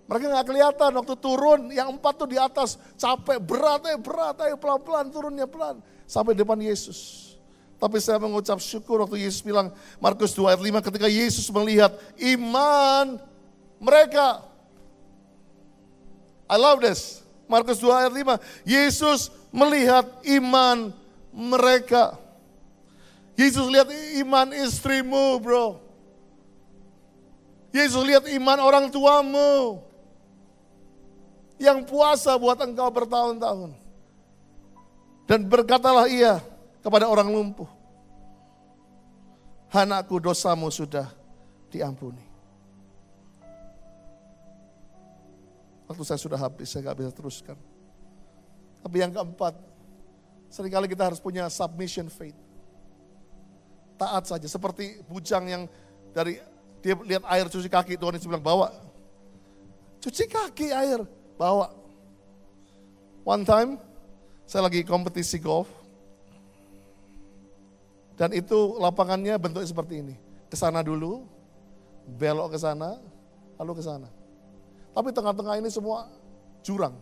Mereka 0.07 0.25
nggak 0.31 0.47
kelihatan 0.47 0.91
waktu 0.95 1.15
turun, 1.19 1.61
yang 1.75 1.91
empat 1.91 2.13
tuh 2.15 2.31
di 2.31 2.39
atas 2.39 2.79
capek, 2.95 3.43
berat, 3.43 3.91
eh 3.91 3.99
berat, 3.99 4.39
ayo 4.47 4.55
pelan-pelan 4.55 5.11
turunnya 5.11 5.45
pelan 5.51 5.83
sampai 6.07 6.31
depan 6.31 6.55
Yesus. 6.55 7.29
Tapi 7.75 7.99
saya 7.99 8.15
mengucap 8.15 8.63
syukur 8.63 9.03
waktu 9.03 9.19
Yesus 9.19 9.43
bilang, 9.43 9.75
Markus 9.99 10.31
2 10.31 10.55
ayat 10.55 10.61
5, 10.63 10.87
ketika 10.87 11.07
Yesus 11.11 11.51
melihat 11.51 11.91
iman 12.15 13.19
mereka. 13.83 14.47
I 16.47 16.55
love 16.55 16.79
this. 16.79 17.21
Markus 17.49 17.81
2 17.81 17.89
ayat 17.89 18.13
5, 18.13 18.37
Yesus 18.61 19.33
melihat 19.49 20.05
iman 20.37 20.93
mereka. 21.33 22.13
Yesus 23.33 23.65
lihat 23.65 23.89
iman 24.21 24.53
istrimu, 24.53 25.41
bro. 25.41 25.81
Yesus 27.73 28.05
lihat 28.05 28.29
iman 28.29 28.61
orang 28.61 28.85
tuamu. 28.93 29.81
Yang 31.57 31.89
puasa 31.89 32.37
buat 32.37 32.61
engkau 32.61 32.87
bertahun-tahun. 32.93 33.73
Dan 35.25 35.49
berkatalah 35.49 36.05
ia 36.05 36.37
kepada 36.85 37.09
orang 37.09 37.33
lumpuh. 37.33 37.67
Anakku 39.73 40.21
dosamu 40.21 40.69
sudah 40.69 41.09
diampuni. 41.73 42.28
Waktu 45.89 46.03
saya 46.05 46.21
sudah 46.21 46.37
habis, 46.37 46.69
saya 46.69 46.85
gak 46.85 47.01
bisa 47.01 47.09
teruskan. 47.09 47.57
Tapi 48.85 48.95
yang 49.01 49.09
keempat, 49.09 49.57
sering 50.53 50.69
kali 50.69 50.85
kita 50.85 51.09
harus 51.09 51.17
punya 51.17 51.49
submission 51.49 52.05
faith. 52.13 52.37
Taat 53.97 54.29
saja, 54.29 54.45
seperti 54.45 55.01
bujang 55.09 55.49
yang 55.49 55.63
dari 56.13 56.37
dia 56.79 56.93
lihat 56.93 57.25
air 57.25 57.49
cuci 57.49 57.67
kaki, 57.67 57.97
Tuhan 57.97 58.15
Yesus 58.15 58.29
bilang 58.29 58.45
bawa. 58.45 58.69
Cuci 59.99 60.29
kaki 60.29 60.71
air, 60.71 61.01
bawa. 61.35 61.73
One 63.25 63.43
time, 63.43 63.81
saya 64.45 64.69
lagi 64.69 64.85
kompetisi 64.85 65.41
golf. 65.41 65.67
Dan 68.13 68.35
itu 68.37 68.77
lapangannya 68.77 69.35
bentuknya 69.41 69.67
seperti 69.67 70.05
ini. 70.05 70.15
Ke 70.47 70.55
sana 70.55 70.85
dulu, 70.85 71.25
belok 72.19 72.55
ke 72.55 72.59
sana, 72.61 72.99
lalu 73.57 73.79
ke 73.79 73.83
sana. 73.83 74.18
Tapi 74.95 75.09
tengah-tengah 75.13 75.55
ini 75.61 75.69
semua 75.71 76.09
jurang. 76.65 76.97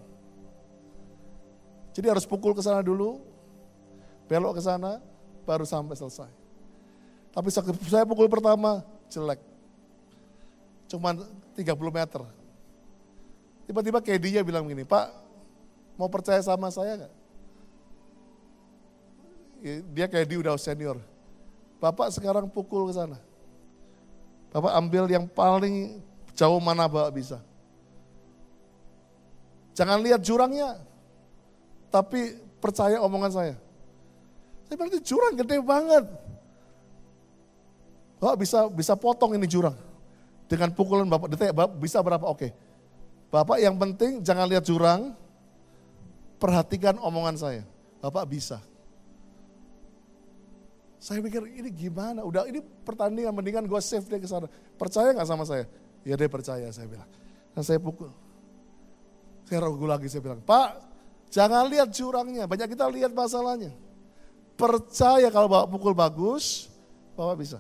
Jadi 1.96 2.08
harus 2.14 2.30
pukul 2.30 2.54
ke 2.54 2.62
sana 2.62 2.86
dulu, 2.86 3.18
belok 4.30 4.60
ke 4.60 4.62
sana, 4.62 5.02
baru 5.50 5.66
sampai 5.66 5.98
selesai. 5.98 6.30
Tapi 7.34 7.50
saya 7.90 8.06
pukul 8.06 8.30
pertama 8.30 8.86
jelek. 9.10 9.42
Cuman 10.88 11.26
30 11.58 11.68
meter. 11.90 12.22
Tiba-tiba 13.66 14.00
KD-nya 14.00 14.46
bilang 14.46 14.64
begini, 14.64 14.86
Pak 14.86 15.12
mau 15.98 16.08
percaya 16.08 16.40
sama 16.40 16.70
saya 16.70 17.02
nggak? 17.02 17.14
Dia 19.92 20.06
KD 20.06 20.38
udah 20.38 20.54
senior. 20.56 21.02
Bapak 21.82 22.14
sekarang 22.14 22.46
pukul 22.46 22.86
ke 22.88 22.94
sana. 22.94 23.18
Bapak 24.54 24.72
ambil 24.78 25.10
yang 25.10 25.26
paling 25.26 25.98
jauh 26.38 26.62
mana 26.62 26.86
Bapak 26.86 27.10
bisa. 27.10 27.42
Jangan 29.78 30.02
lihat 30.02 30.26
jurangnya, 30.26 30.82
tapi 31.94 32.34
percaya 32.58 32.98
omongan 32.98 33.30
saya. 33.30 33.56
Saya 34.66 34.74
berarti 34.74 35.00
jurang 35.06 35.38
gede 35.38 35.58
banget. 35.62 36.06
Bapak 38.18 38.42
bisa 38.42 38.66
bisa 38.74 38.98
potong 38.98 39.38
ini 39.38 39.46
jurang. 39.46 39.78
Dengan 40.50 40.74
pukulan 40.74 41.06
Bapak, 41.06 41.30
detik 41.30 41.54
Bapak 41.54 41.78
bisa 41.78 42.02
berapa? 42.02 42.26
Oke. 42.26 42.50
Bapak 43.30 43.62
yang 43.62 43.78
penting 43.78 44.26
jangan 44.26 44.50
lihat 44.50 44.66
jurang, 44.66 45.14
perhatikan 46.42 46.98
omongan 46.98 47.38
saya. 47.38 47.62
Bapak 48.02 48.26
bisa. 48.26 48.58
Saya 50.98 51.22
pikir 51.22 51.46
ini 51.54 51.70
gimana? 51.70 52.26
Udah 52.26 52.50
ini 52.50 52.66
pertandingan 52.82 53.30
mendingan 53.30 53.70
gue 53.70 53.78
save 53.78 54.10
dia 54.10 54.18
ke 54.18 54.26
sana. 54.26 54.50
Percaya 54.82 55.14
nggak 55.14 55.30
sama 55.30 55.46
saya? 55.46 55.70
Ya 56.02 56.18
dia 56.18 56.26
percaya 56.26 56.66
saya 56.74 56.90
bilang. 56.90 57.06
Dan 57.54 57.62
saya 57.62 57.78
pukul. 57.78 58.10
Saya 59.48 59.64
ragu 59.64 59.88
lagi 59.88 60.12
saya 60.12 60.20
bilang, 60.20 60.44
Pak 60.44 60.88
Jangan 61.28 61.68
lihat 61.68 61.92
jurangnya, 61.92 62.48
banyak 62.48 62.72
kita 62.72 62.88
lihat 62.88 63.12
masalahnya. 63.12 63.76
Percaya 64.56 65.28
kalau 65.30 65.52
bawa 65.52 65.68
pukul 65.68 65.94
bagus, 65.94 66.72
bawa 67.14 67.36
bisa. 67.36 67.60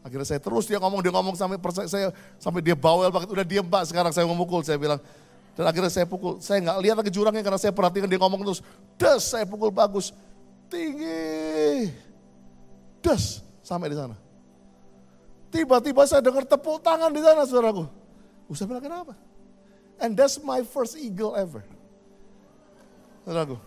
Akhirnya 0.00 0.24
saya 0.24 0.40
terus 0.40 0.64
dia 0.64 0.80
ngomong, 0.80 1.04
dia 1.04 1.12
ngomong 1.12 1.36
sampai 1.36 1.60
percaya 1.60 1.84
saya 1.84 2.08
sampai 2.40 2.64
dia 2.64 2.72
bawel 2.72 3.12
banget, 3.12 3.28
udah 3.28 3.44
diem 3.44 3.66
pak 3.68 3.84
sekarang 3.84 4.10
saya 4.16 4.24
mau 4.24 4.34
mukul, 4.34 4.64
saya 4.64 4.80
bilang. 4.80 4.96
Dan 5.52 5.68
akhirnya 5.68 5.92
saya 5.92 6.08
pukul, 6.08 6.40
saya 6.40 6.64
nggak 6.64 6.78
lihat 6.80 6.96
lagi 7.04 7.12
jurangnya 7.12 7.44
karena 7.44 7.60
saya 7.60 7.72
perhatikan 7.76 8.08
dia 8.08 8.16
ngomong 8.16 8.40
terus, 8.48 8.64
des 8.96 9.20
saya 9.20 9.44
pukul 9.44 9.68
bagus, 9.68 10.16
tinggi, 10.72 11.92
des 13.04 13.44
sampai 13.60 13.92
di 13.92 13.96
sana. 14.00 14.16
Tiba-tiba 15.52 16.00
saya 16.08 16.24
dengar 16.24 16.48
tepuk 16.48 16.80
tangan 16.80 17.12
di 17.12 17.20
sana 17.20 17.44
saudaraku. 17.44 17.84
Saya 18.56 18.66
bilang 18.66 18.82
kenapa? 18.82 19.12
And 20.00 20.16
that's 20.16 20.40
my 20.40 20.64
first 20.64 20.96
eagle 20.96 21.36
ever. 21.36 21.60
Saudaraku. 23.28 23.60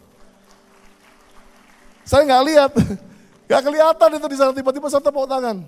Saya 2.04 2.26
nggak 2.26 2.44
lihat, 2.50 2.72
nggak 3.48 3.62
kelihatan 3.62 4.10
itu 4.18 4.28
di 4.28 4.38
sana 4.42 4.52
tiba-tiba 4.52 4.90
saya 4.90 5.00
tepuk 5.00 5.30
tangan. 5.30 5.64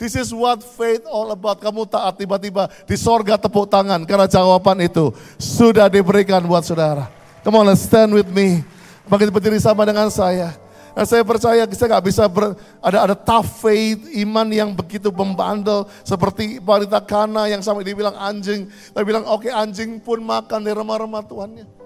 This 0.00 0.16
is 0.16 0.32
what 0.32 0.64
faith 0.64 1.04
all 1.04 1.28
about. 1.28 1.60
Kamu 1.60 1.84
taat 1.84 2.16
tiba-tiba 2.16 2.72
di 2.88 2.96
sorga 2.96 3.36
tepuk 3.36 3.68
tangan 3.68 4.00
karena 4.08 4.24
jawaban 4.24 4.80
itu 4.80 5.12
sudah 5.36 5.92
diberikan 5.92 6.40
buat 6.48 6.64
saudara. 6.64 7.12
Come 7.44 7.60
on, 7.60 7.68
let's 7.68 7.84
stand 7.84 8.16
with 8.16 8.28
me. 8.32 8.64
Bagi 9.04 9.28
berdiri 9.28 9.60
sama 9.60 9.84
dengan 9.84 10.08
saya. 10.08 10.56
Dan 10.90 11.04
saya 11.06 11.22
percaya 11.22 11.62
saya 11.70 11.88
nggak 11.96 12.06
bisa 12.06 12.26
ber, 12.26 12.58
ada 12.82 12.98
ada 13.06 13.14
tough 13.14 13.62
faith, 13.62 14.10
iman 14.26 14.46
yang 14.50 14.70
begitu 14.74 15.08
membandel 15.14 15.86
seperti 16.02 16.58
wanita 16.58 16.98
kana 17.02 17.46
yang 17.46 17.62
sampai 17.62 17.86
dibilang 17.86 18.14
anjing. 18.18 18.66
Tapi 18.90 19.04
bilang 19.06 19.22
oke 19.26 19.46
okay, 19.46 19.52
anjing 19.54 20.02
pun 20.02 20.18
makan 20.18 20.66
dari 20.66 20.74
remah-remah 20.74 21.22
tuannya 21.26 21.80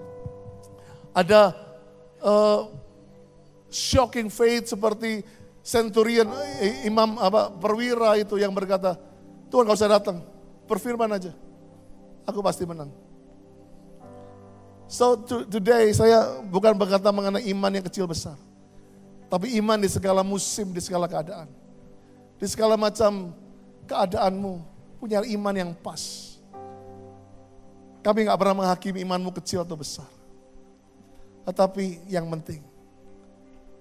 ada 1.15 1.55
uh, 2.19 2.67
shocking 3.71 4.27
faith 4.27 4.75
seperti 4.75 5.23
centurion 5.63 6.27
eh, 6.59 6.83
imam 6.91 7.15
apa 7.15 7.47
perwira 7.55 8.19
itu 8.19 8.35
yang 8.35 8.51
berkata, 8.51 8.99
Tuhan 9.47 9.63
kalau 9.63 9.79
saya 9.79 9.95
datang, 9.95 10.19
berfirman 10.67 11.15
aja, 11.15 11.31
aku 12.27 12.43
pasti 12.43 12.67
menang. 12.67 12.91
So 14.85 15.17
to, 15.17 15.47
today 15.47 15.89
saya 15.95 16.43
bukan 16.45 16.75
berkata 16.77 17.09
mengenai 17.09 17.47
iman 17.55 17.71
yang 17.73 17.85
kecil 17.87 18.05
besar, 18.05 18.35
tapi 19.25 19.57
iman 19.57 19.81
di 19.81 19.89
segala 19.89 20.21
musim, 20.21 20.69
di 20.69 20.81
segala 20.81 21.09
keadaan, 21.09 21.49
di 22.37 22.45
segala 22.45 22.77
macam 22.77 23.33
keadaanmu 23.89 24.61
punya 25.01 25.21
iman 25.25 25.55
yang 25.55 25.71
pas. 25.73 26.35
Kami 28.05 28.29
nggak 28.29 28.37
pernah 28.37 28.55
menghakimi 28.61 29.01
imanmu 29.01 29.33
kecil 29.33 29.65
atau 29.65 29.73
besar. 29.73 30.05
Tetapi 31.45 32.05
yang 32.09 32.29
penting, 32.29 32.61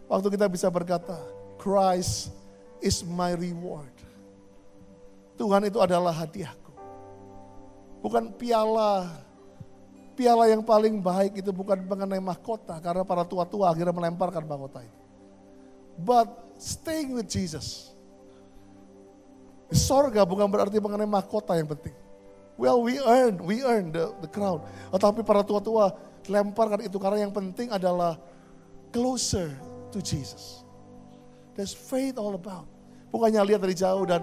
waktu 0.09 0.28
kita 0.32 0.49
bisa 0.49 0.68
berkata, 0.72 1.16
Christ 1.61 2.32
is 2.80 3.05
my 3.05 3.36
reward. 3.36 3.92
Tuhan 5.36 5.68
itu 5.68 5.76
adalah 5.80 6.12
hadiahku. 6.12 6.72
Bukan 8.01 8.32
piala, 8.36 9.12
piala 10.16 10.49
yang 10.49 10.64
paling 10.64 11.01
baik 11.05 11.45
itu 11.45 11.53
bukan 11.53 11.84
mengenai 11.84 12.20
mahkota, 12.20 12.80
karena 12.80 13.05
para 13.05 13.28
tua-tua 13.28 13.72
akhirnya 13.72 13.92
melemparkan 13.92 14.45
mahkota 14.45 14.84
itu. 14.84 15.04
But 15.99 16.59
staying 16.59 17.14
with 17.14 17.30
Jesus. 17.30 17.95
Sorga 19.74 20.22
bukan 20.22 20.47
berarti 20.47 20.78
mengenai 20.78 21.09
mahkota 21.09 21.59
yang 21.59 21.66
penting. 21.66 21.95
Well, 22.55 22.86
we 22.86 23.03
earn, 23.03 23.42
we 23.42 23.66
earn 23.66 23.90
the, 23.90 24.14
the 24.22 24.30
crown. 24.30 24.62
Tetapi 24.95 25.26
para 25.26 25.42
tua-tua 25.42 25.90
lemparkan 26.30 26.86
itu 26.86 26.95
karena 27.03 27.26
yang 27.26 27.34
penting 27.34 27.74
adalah 27.74 28.14
closer 28.95 29.51
to 29.90 29.99
Jesus. 29.99 30.62
That's 31.59 31.74
faith 31.74 32.14
all 32.14 32.38
about. 32.38 32.70
Bukannya 33.11 33.42
lihat 33.42 33.62
dari 33.62 33.74
jauh 33.74 34.07
dan 34.07 34.22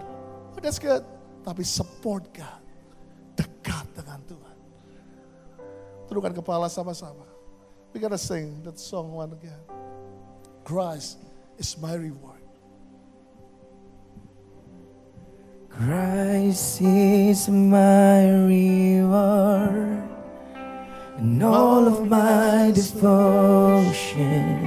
oh, 0.52 0.60
that's 0.64 0.80
good, 0.80 1.04
tapi 1.44 1.64
support 1.68 2.32
God. 2.32 2.60
Dekat 3.36 3.88
dengan 3.96 4.20
Tuhan. 4.24 4.58
Tundukkan 6.08 6.36
kepala 6.40 6.72
sama-sama. 6.72 7.28
We 7.92 8.00
gotta 8.00 8.20
sing 8.20 8.64
that 8.64 8.80
song 8.80 9.12
one 9.12 9.36
again. 9.36 9.60
Christ 10.64 11.20
is 11.62 11.78
my 11.78 11.94
reward. 11.94 12.42
Christ 15.70 16.82
is 16.82 17.48
my 17.50 18.26
reward 18.50 20.02
and 21.22 21.44
all 21.46 21.86
of 21.86 22.10
my 22.10 22.74
devotion. 22.74 24.58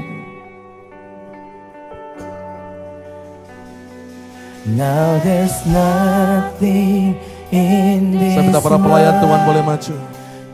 Now 4.78 5.18
there's 5.26 5.66
nothing 5.66 7.18
in 7.50 8.14
this 8.14 8.38
Saya 8.38 8.46
minta 8.46 8.62
para 8.62 8.78
pelayan 8.78 9.18
Tuhan 9.18 9.40
boleh 9.42 9.66
maju. 9.66 9.98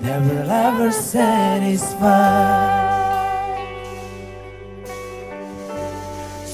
Never 0.01 0.41
ever 0.49 0.89
satisfied. 0.89 2.80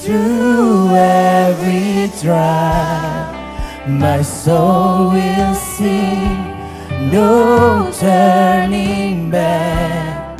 Through 0.07 0.95
every 0.95 2.09
trial, 2.21 3.89
my 3.89 4.21
soul 4.21 5.11
will 5.11 5.53
sing 5.53 7.11
no 7.11 7.91
turning 7.91 9.29
back. 9.29 10.39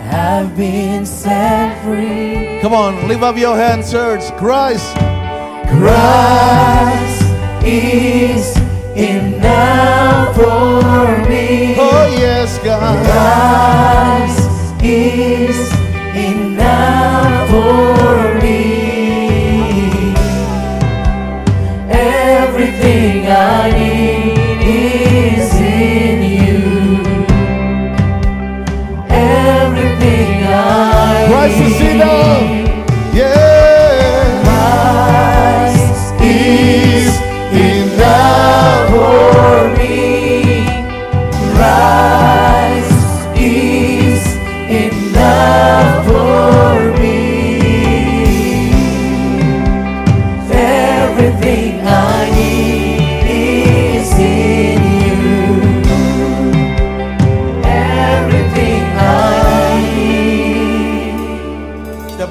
I've 0.00 0.56
been 0.56 1.06
set 1.06 1.80
free. 1.84 2.58
Come 2.60 2.74
on, 2.74 3.06
lift 3.06 3.22
up 3.22 3.38
your 3.38 3.56
hands, 3.56 3.92
church. 3.92 4.36
Christ 4.36 4.92
Christ 5.78 7.22
is 7.64 8.56
enough 8.96 10.34
for 10.34 11.28
me. 11.30 11.76
Oh 11.78 12.16
yes, 12.18 12.58
God. 12.64 12.98
Christ 14.26 14.82
is 14.82 15.73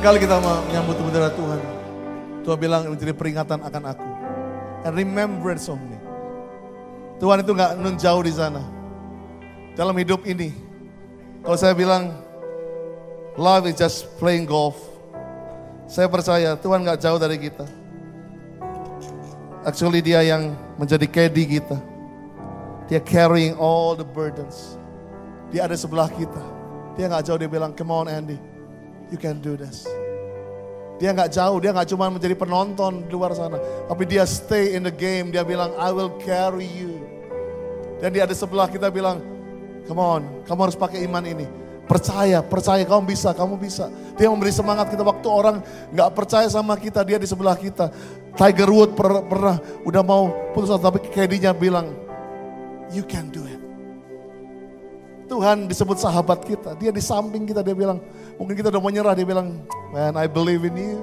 Setiap 0.03 0.19
kali 0.19 0.27
kita 0.27 0.35
menyambut 0.35 0.99
bendera 0.99 1.31
Tuhan, 1.31 1.59
Tuhan 2.43 2.57
bilang 2.59 2.91
menjadi 2.91 3.15
peringatan 3.15 3.63
akan 3.63 3.83
aku. 3.87 4.09
And 4.83 4.99
remembrance 4.99 5.71
of 5.71 5.79
me. 5.79 5.95
Tuhan 7.23 7.39
itu 7.39 7.55
nggak 7.55 7.79
nun 7.79 7.95
jauh 7.95 8.19
di 8.19 8.35
sana. 8.35 8.59
Dalam 9.79 9.95
hidup 9.95 10.27
ini, 10.27 10.51
kalau 11.39 11.55
saya 11.55 11.71
bilang 11.71 12.19
life 13.39 13.63
is 13.63 13.79
just 13.79 14.11
playing 14.19 14.43
golf, 14.43 14.75
saya 15.87 16.11
percaya 16.11 16.59
Tuhan 16.59 16.83
nggak 16.83 16.99
jauh 16.99 17.15
dari 17.15 17.39
kita. 17.39 17.63
Actually 19.63 20.03
dia 20.03 20.19
yang 20.19 20.51
menjadi 20.75 21.07
caddy 21.07 21.47
kita. 21.47 21.79
Dia 22.91 22.99
carrying 22.99 23.55
all 23.55 23.95
the 23.95 24.03
burdens. 24.03 24.75
Dia 25.47 25.63
ada 25.63 25.79
sebelah 25.79 26.11
kita. 26.11 26.43
Dia 26.99 27.07
nggak 27.07 27.23
jauh 27.23 27.39
dia 27.39 27.47
bilang, 27.47 27.71
come 27.71 27.95
on 27.95 28.11
Andy, 28.11 28.35
you 29.13 29.19
can 29.21 29.37
do 29.37 29.53
this. 29.53 29.85
Dia 30.97 31.13
nggak 31.13 31.29
jauh, 31.29 31.57
dia 31.61 31.69
nggak 31.69 31.89
cuma 31.93 32.09
menjadi 32.09 32.33
penonton 32.33 33.05
di 33.05 33.13
luar 33.13 33.37
sana, 33.37 33.61
tapi 33.85 34.09
dia 34.09 34.25
stay 34.25 34.73
in 34.73 34.81
the 34.81 34.93
game. 34.93 35.29
Dia 35.29 35.45
bilang, 35.45 35.69
I 35.77 35.93
will 35.93 36.17
carry 36.25 36.65
you. 36.65 36.97
Dan 38.01 38.09
dia 38.13 38.25
ada 38.25 38.33
sebelah 38.33 38.65
kita 38.65 38.89
bilang, 38.89 39.21
come 39.85 40.01
on, 40.01 40.21
kamu 40.49 40.59
harus 40.69 40.77
pakai 40.77 41.05
iman 41.05 41.21
ini. 41.21 41.45
Percaya, 41.83 42.39
percaya, 42.39 42.81
kamu 42.87 43.03
bisa, 43.03 43.35
kamu 43.35 43.59
bisa. 43.59 43.91
Dia 44.15 44.31
memberi 44.31 44.55
semangat 44.55 44.89
kita 44.89 45.03
waktu 45.03 45.27
orang 45.27 45.59
nggak 45.91 46.09
percaya 46.15 46.47
sama 46.47 46.73
kita, 46.79 47.03
dia 47.03 47.19
di 47.19 47.27
sebelah 47.27 47.59
kita. 47.59 47.91
Tiger 48.33 48.69
Wood 48.71 48.97
per- 48.97 49.27
pernah 49.27 49.59
udah 49.83 50.01
mau 50.01 50.31
putus 50.55 50.71
asa, 50.73 50.87
tapi 50.89 51.03
Kedinya 51.11 51.51
bilang, 51.51 51.91
you 52.95 53.03
can 53.03 53.27
do 53.29 53.43
it. 53.45 53.52
Tuhan 55.27 55.71
disebut 55.71 55.97
sahabat 55.99 56.43
kita. 56.43 56.75
Dia 56.77 56.91
di 56.91 56.99
samping 56.99 57.47
kita, 57.47 57.63
dia 57.63 57.75
bilang, 57.75 57.99
mungkin 58.35 58.55
kita 58.59 58.69
udah 58.69 58.81
mau 58.81 58.91
nyerah, 58.91 59.15
dia 59.15 59.27
bilang, 59.27 59.63
man 59.95 60.15
I 60.19 60.27
believe 60.27 60.67
in 60.67 60.75
you. 60.75 60.99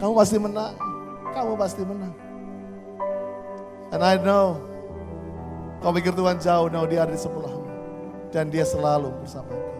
Kamu 0.00 0.12
pasti 0.16 0.36
menang. 0.40 0.74
Kamu 1.30 1.52
pasti 1.60 1.82
menang. 1.84 2.14
And 3.90 4.02
I 4.06 4.16
know, 4.22 4.62
kau 5.82 5.90
pikir 5.90 6.14
Tuhan 6.14 6.38
jauh, 6.38 6.70
no 6.70 6.86
dia 6.86 7.04
ada 7.04 7.12
di 7.12 7.20
sebelahmu. 7.20 7.66
Dan 8.30 8.46
dia 8.48 8.62
selalu 8.62 9.10
bersama 9.18 9.50
engkau. 9.50 9.78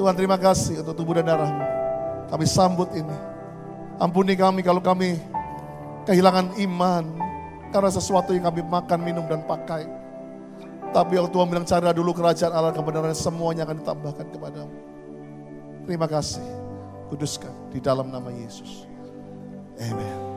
Tuhan 0.00 0.14
terima 0.16 0.40
kasih 0.40 0.80
untuk 0.80 0.96
tubuh 0.96 1.20
dan 1.20 1.28
darahmu. 1.28 1.64
Kami 2.32 2.44
sambut 2.48 2.88
ini. 2.96 3.16
Ampuni 4.00 4.32
kami 4.32 4.64
kalau 4.64 4.80
kami 4.80 5.20
kehilangan 6.08 6.56
iman. 6.64 7.04
Karena 7.68 7.88
sesuatu 7.92 8.32
yang 8.32 8.48
kami 8.48 8.64
makan, 8.64 9.00
minum, 9.00 9.24
dan 9.28 9.44
pakai. 9.44 10.01
Tapi 10.92 11.16
yang 11.16 11.28
Tuhan 11.32 11.48
bilang 11.48 11.64
carilah 11.64 11.96
dulu 11.96 12.12
kerajaan 12.12 12.52
Allah 12.52 12.76
kebenaran 12.76 13.16
semuanya 13.16 13.64
akan 13.64 13.80
ditambahkan 13.80 14.26
kepadamu. 14.28 14.76
Terima 15.88 16.04
kasih. 16.04 16.44
Kuduskan 17.08 17.52
di 17.72 17.80
dalam 17.80 18.12
nama 18.12 18.28
Yesus. 18.28 18.84
Amen. 19.80 20.31